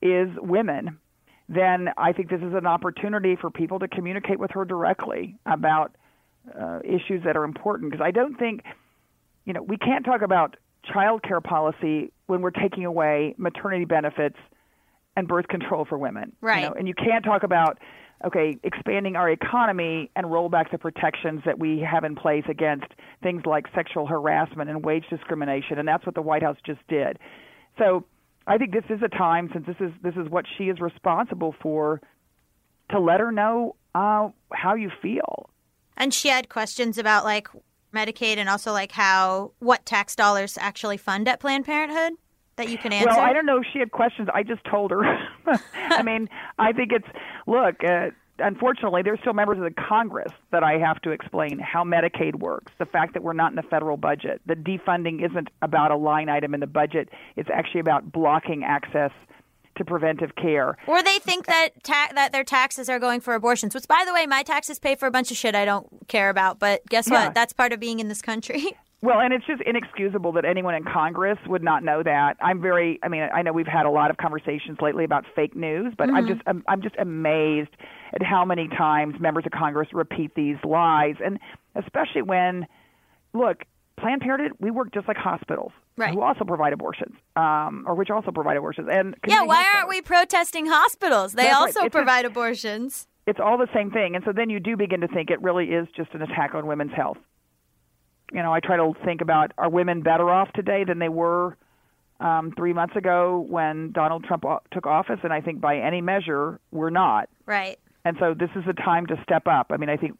[0.00, 0.98] is women,
[1.48, 5.94] then I think this is an opportunity for people to communicate with her directly about
[6.58, 8.62] uh, issues that are important because I don't think,
[9.44, 10.56] you know, we can't talk about
[10.92, 14.36] child care policy when we're taking away maternity benefits
[15.16, 16.32] and birth control for women.
[16.42, 16.62] you Right.
[16.62, 17.78] know, and you can't talk about,
[18.24, 22.86] okay, expanding our economy and roll back the protections that we have in place against
[23.22, 25.78] things like sexual harassment and wage discrimination.
[25.78, 27.18] And that's what the White House just did.
[27.78, 28.04] So
[28.46, 31.54] I think this is a time, since this is this is what she is responsible
[31.60, 32.00] for,
[32.90, 35.50] to let her know uh, how you feel.
[35.96, 37.48] And she had questions about like
[37.94, 42.14] Medicaid and also like how what tax dollars actually fund at Planned Parenthood
[42.56, 43.08] that you can answer.
[43.10, 44.28] Well, I don't know if she had questions.
[44.32, 45.02] I just told her.
[45.74, 46.28] I mean,
[46.58, 47.06] I think it's
[47.46, 47.76] look.
[47.84, 52.36] Uh, unfortunately, there's still members of the Congress that I have to explain how Medicaid
[52.36, 52.72] works.
[52.78, 54.40] The fact that we're not in the federal budget.
[54.46, 57.08] The defunding isn't about a line item in the budget.
[57.36, 59.12] It's actually about blocking access
[59.76, 60.76] to preventive care.
[60.86, 64.12] Or they think that ta- that their taxes are going for abortions, which, by the
[64.12, 66.58] way, my taxes pay for a bunch of shit I don't care about.
[66.58, 67.26] But guess Yeah.
[67.26, 67.34] what?
[67.34, 68.76] That's part of being in this country.
[69.02, 72.38] Well, and it's just inexcusable that anyone in Congress would not know that.
[72.40, 75.54] I'm very I mean, I know we've had a lot of conversations lately about fake
[75.54, 76.28] news, but I'm mm-hmm.
[76.28, 77.76] just I'm, I'm just amazed
[78.14, 81.38] at how many times members of Congress repeat these lies and
[81.74, 82.66] especially when
[83.34, 83.64] look,
[83.96, 86.12] Planned Parenthood, we work just like hospitals Right.
[86.12, 88.88] who also provide abortions, um, or which also provide abortions.
[88.90, 91.32] And yeah, why aren't we protesting hospitals?
[91.32, 93.08] They That's also a- provide abortions.
[93.26, 94.14] it's all the same thing.
[94.14, 96.66] And so then you do begin to think it really is just an attack on
[96.66, 97.16] women's health.
[98.32, 101.56] You know, I try to think about are women better off today than they were
[102.20, 105.20] um, three months ago when Donald Trump o- took office?
[105.22, 107.28] And I think by any measure, we're not.
[107.46, 107.78] Right.
[108.04, 109.66] And so this is the time to step up.
[109.70, 110.18] I mean, I think.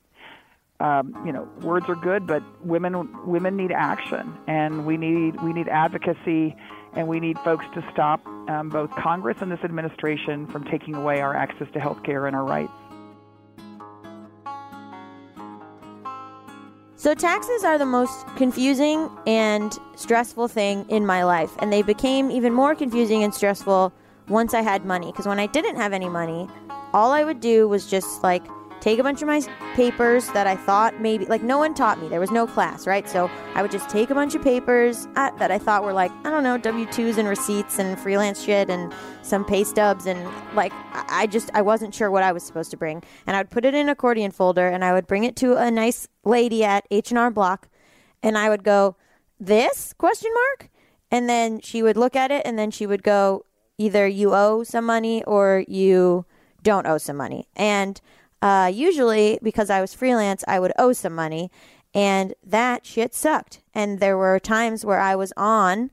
[0.78, 5.52] Um, you know, words are good, but women women need action, and we need we
[5.52, 6.54] need advocacy,
[6.94, 11.20] and we need folks to stop um, both Congress and this administration from taking away
[11.20, 12.72] our access to health care and our rights.
[16.98, 21.52] So, taxes are the most confusing and stressful thing in my life.
[21.58, 23.92] And they became even more confusing and stressful
[24.28, 25.12] once I had money.
[25.12, 26.48] Because when I didn't have any money,
[26.94, 28.42] all I would do was just like
[28.86, 29.40] take a bunch of my
[29.74, 32.06] papers that I thought maybe, like, no one taught me.
[32.06, 33.08] There was no class, right?
[33.08, 36.12] So, I would just take a bunch of papers uh, that I thought were like,
[36.24, 40.06] I don't know, W 2s and receipts and freelance shit and some pay stubs.
[40.06, 40.24] And
[40.54, 43.02] like, I I just, I wasn't sure what I was supposed to bring.
[43.26, 45.56] And I would put it in an accordion folder and I would bring it to
[45.56, 47.68] a nice lady at H&R Block
[48.22, 48.94] and I would go,
[49.40, 50.70] "This?" question mark.
[51.10, 53.46] And then she would look at it and then she would go,
[53.78, 56.24] either you owe some money or you
[56.62, 57.48] don't owe some money.
[57.56, 58.00] And
[58.46, 61.50] uh, usually because I was freelance, I would owe some money
[61.92, 63.60] and that shit sucked.
[63.74, 65.90] And there were times where I was on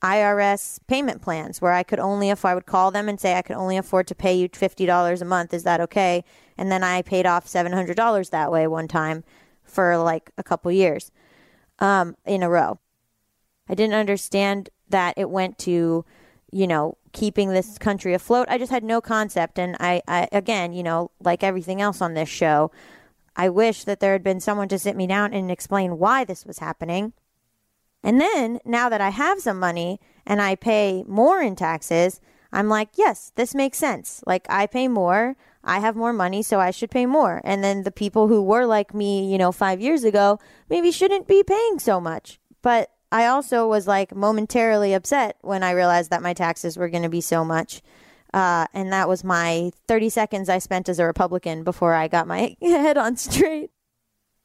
[0.00, 3.42] IRS payment plans where I could only if I would call them and say I
[3.42, 5.52] could only afford to pay you $50 a month.
[5.52, 6.24] Is that okay?
[6.56, 9.22] And then I paid off $700 that way one time
[9.62, 11.12] for like a couple years
[11.80, 12.78] um, in a row.
[13.68, 16.06] I didn't understand that it went to
[16.52, 20.72] you know keeping this country afloat I just had no concept and I, I again
[20.72, 22.70] you know like everything else on this show
[23.36, 26.44] I wish that there had been someone to sit me down and explain why this
[26.44, 27.12] was happening
[28.02, 32.20] and then now that I have some money and I pay more in taxes,
[32.52, 34.22] I'm like, yes, this makes sense.
[34.26, 37.40] Like I pay more, I have more money, so I should pay more.
[37.44, 40.38] And then the people who were like me, you know, five years ago,
[40.68, 42.40] maybe shouldn't be paying so much.
[42.62, 47.02] But I also was like momentarily upset when I realized that my taxes were going
[47.02, 47.82] to be so much.
[48.32, 52.28] Uh, and that was my 30 seconds I spent as a Republican before I got
[52.28, 53.70] my head on straight.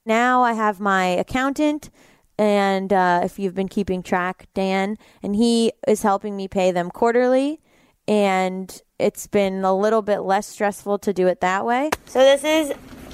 [0.05, 1.89] Now I have my accountant
[2.38, 6.89] And uh, if you've been keeping track, Dan, and he is helping me pay them
[6.89, 7.61] quarterly.
[8.07, 11.91] And it's been a little bit less stressful to do it that way.
[12.07, 12.74] So this is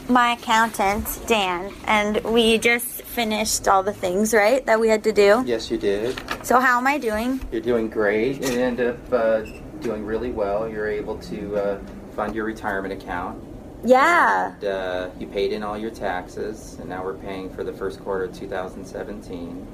[0.09, 5.11] my accountant, Dan, and we just finished all the things, right, that we had to
[5.11, 5.43] do.
[5.45, 6.21] Yes, you did.
[6.45, 7.39] So how am I doing?
[7.51, 8.41] You're doing great.
[8.41, 9.41] You ended up uh,
[9.81, 10.67] doing really well.
[10.67, 11.79] You're able to uh,
[12.15, 13.43] fund your retirement account.
[13.83, 14.53] Yeah.
[14.55, 17.99] And, uh, you paid in all your taxes, and now we're paying for the first
[17.99, 19.67] quarter of 2017.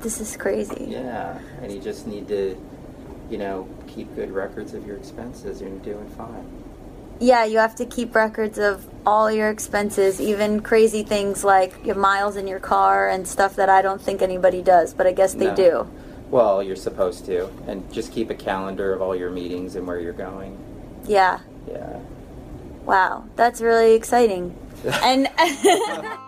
[0.00, 0.86] This is crazy.
[0.88, 2.58] Yeah, and you just need to,
[3.28, 6.59] you know, keep good records of your expenses, and you're doing fine.
[7.20, 11.96] Yeah, you have to keep records of all your expenses, even crazy things like your
[11.96, 15.34] miles in your car and stuff that I don't think anybody does, but I guess
[15.34, 15.54] they No.
[15.54, 15.86] do.
[16.30, 20.00] Well, you're supposed to, and just keep a calendar of all your meetings and where
[20.00, 20.56] you're going.
[21.06, 21.40] Yeah.
[21.70, 21.98] Yeah.
[22.86, 24.56] Wow, that's really exciting.
[25.02, 25.28] and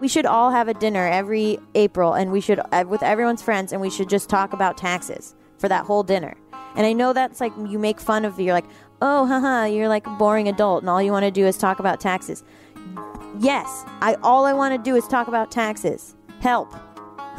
[0.00, 3.72] We should all have a dinner every April, and we should uh, with everyone's friends,
[3.72, 5.34] and we should just talk about taxes
[5.64, 6.34] for that whole dinner.
[6.76, 8.38] And I know that's like you make fun of.
[8.38, 8.66] You're like,
[9.00, 11.78] oh, haha, you're like a boring adult, and all you want to do is talk
[11.78, 12.44] about taxes.
[13.38, 16.16] Yes, I all I want to do is talk about taxes.
[16.40, 16.70] Help.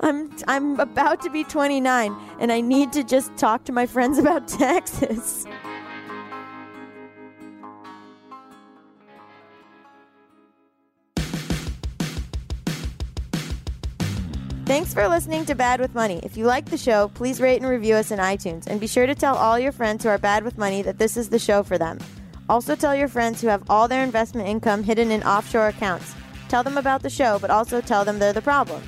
[0.00, 4.16] I'm I'm about to be 29, and I need to just talk to my friends
[4.16, 5.44] about taxes.
[14.68, 16.20] Thanks for listening to Bad with Money.
[16.22, 19.06] If you like the show, please rate and review us in iTunes, and be sure
[19.06, 21.62] to tell all your friends who are bad with money that this is the show
[21.62, 21.98] for them.
[22.50, 26.14] Also, tell your friends who have all their investment income hidden in offshore accounts.
[26.50, 28.82] Tell them about the show, but also tell them they're the problem.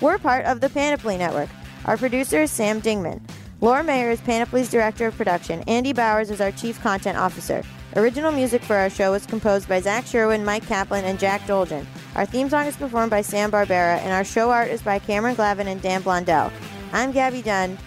[0.00, 1.48] We're part of the Panoply Network.
[1.84, 3.20] Our producer is Sam Dingman.
[3.60, 5.62] Laura Mayer is Panoply's Director of Production.
[5.68, 7.62] Andy Bowers is our Chief Content Officer.
[7.94, 11.86] Original music for our show was composed by Zach Sherwin, Mike Kaplan, and Jack Dolgen.
[12.16, 15.36] Our theme song is performed by Sam Barbera, and our show art is by Cameron
[15.36, 16.50] Glavin and Dan Blondell.
[16.92, 17.78] I'm Gaby Dunne.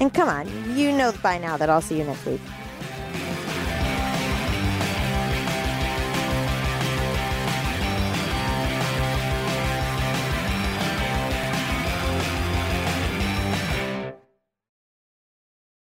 [0.00, 2.40] And come on, you know by now that I'll see you next week.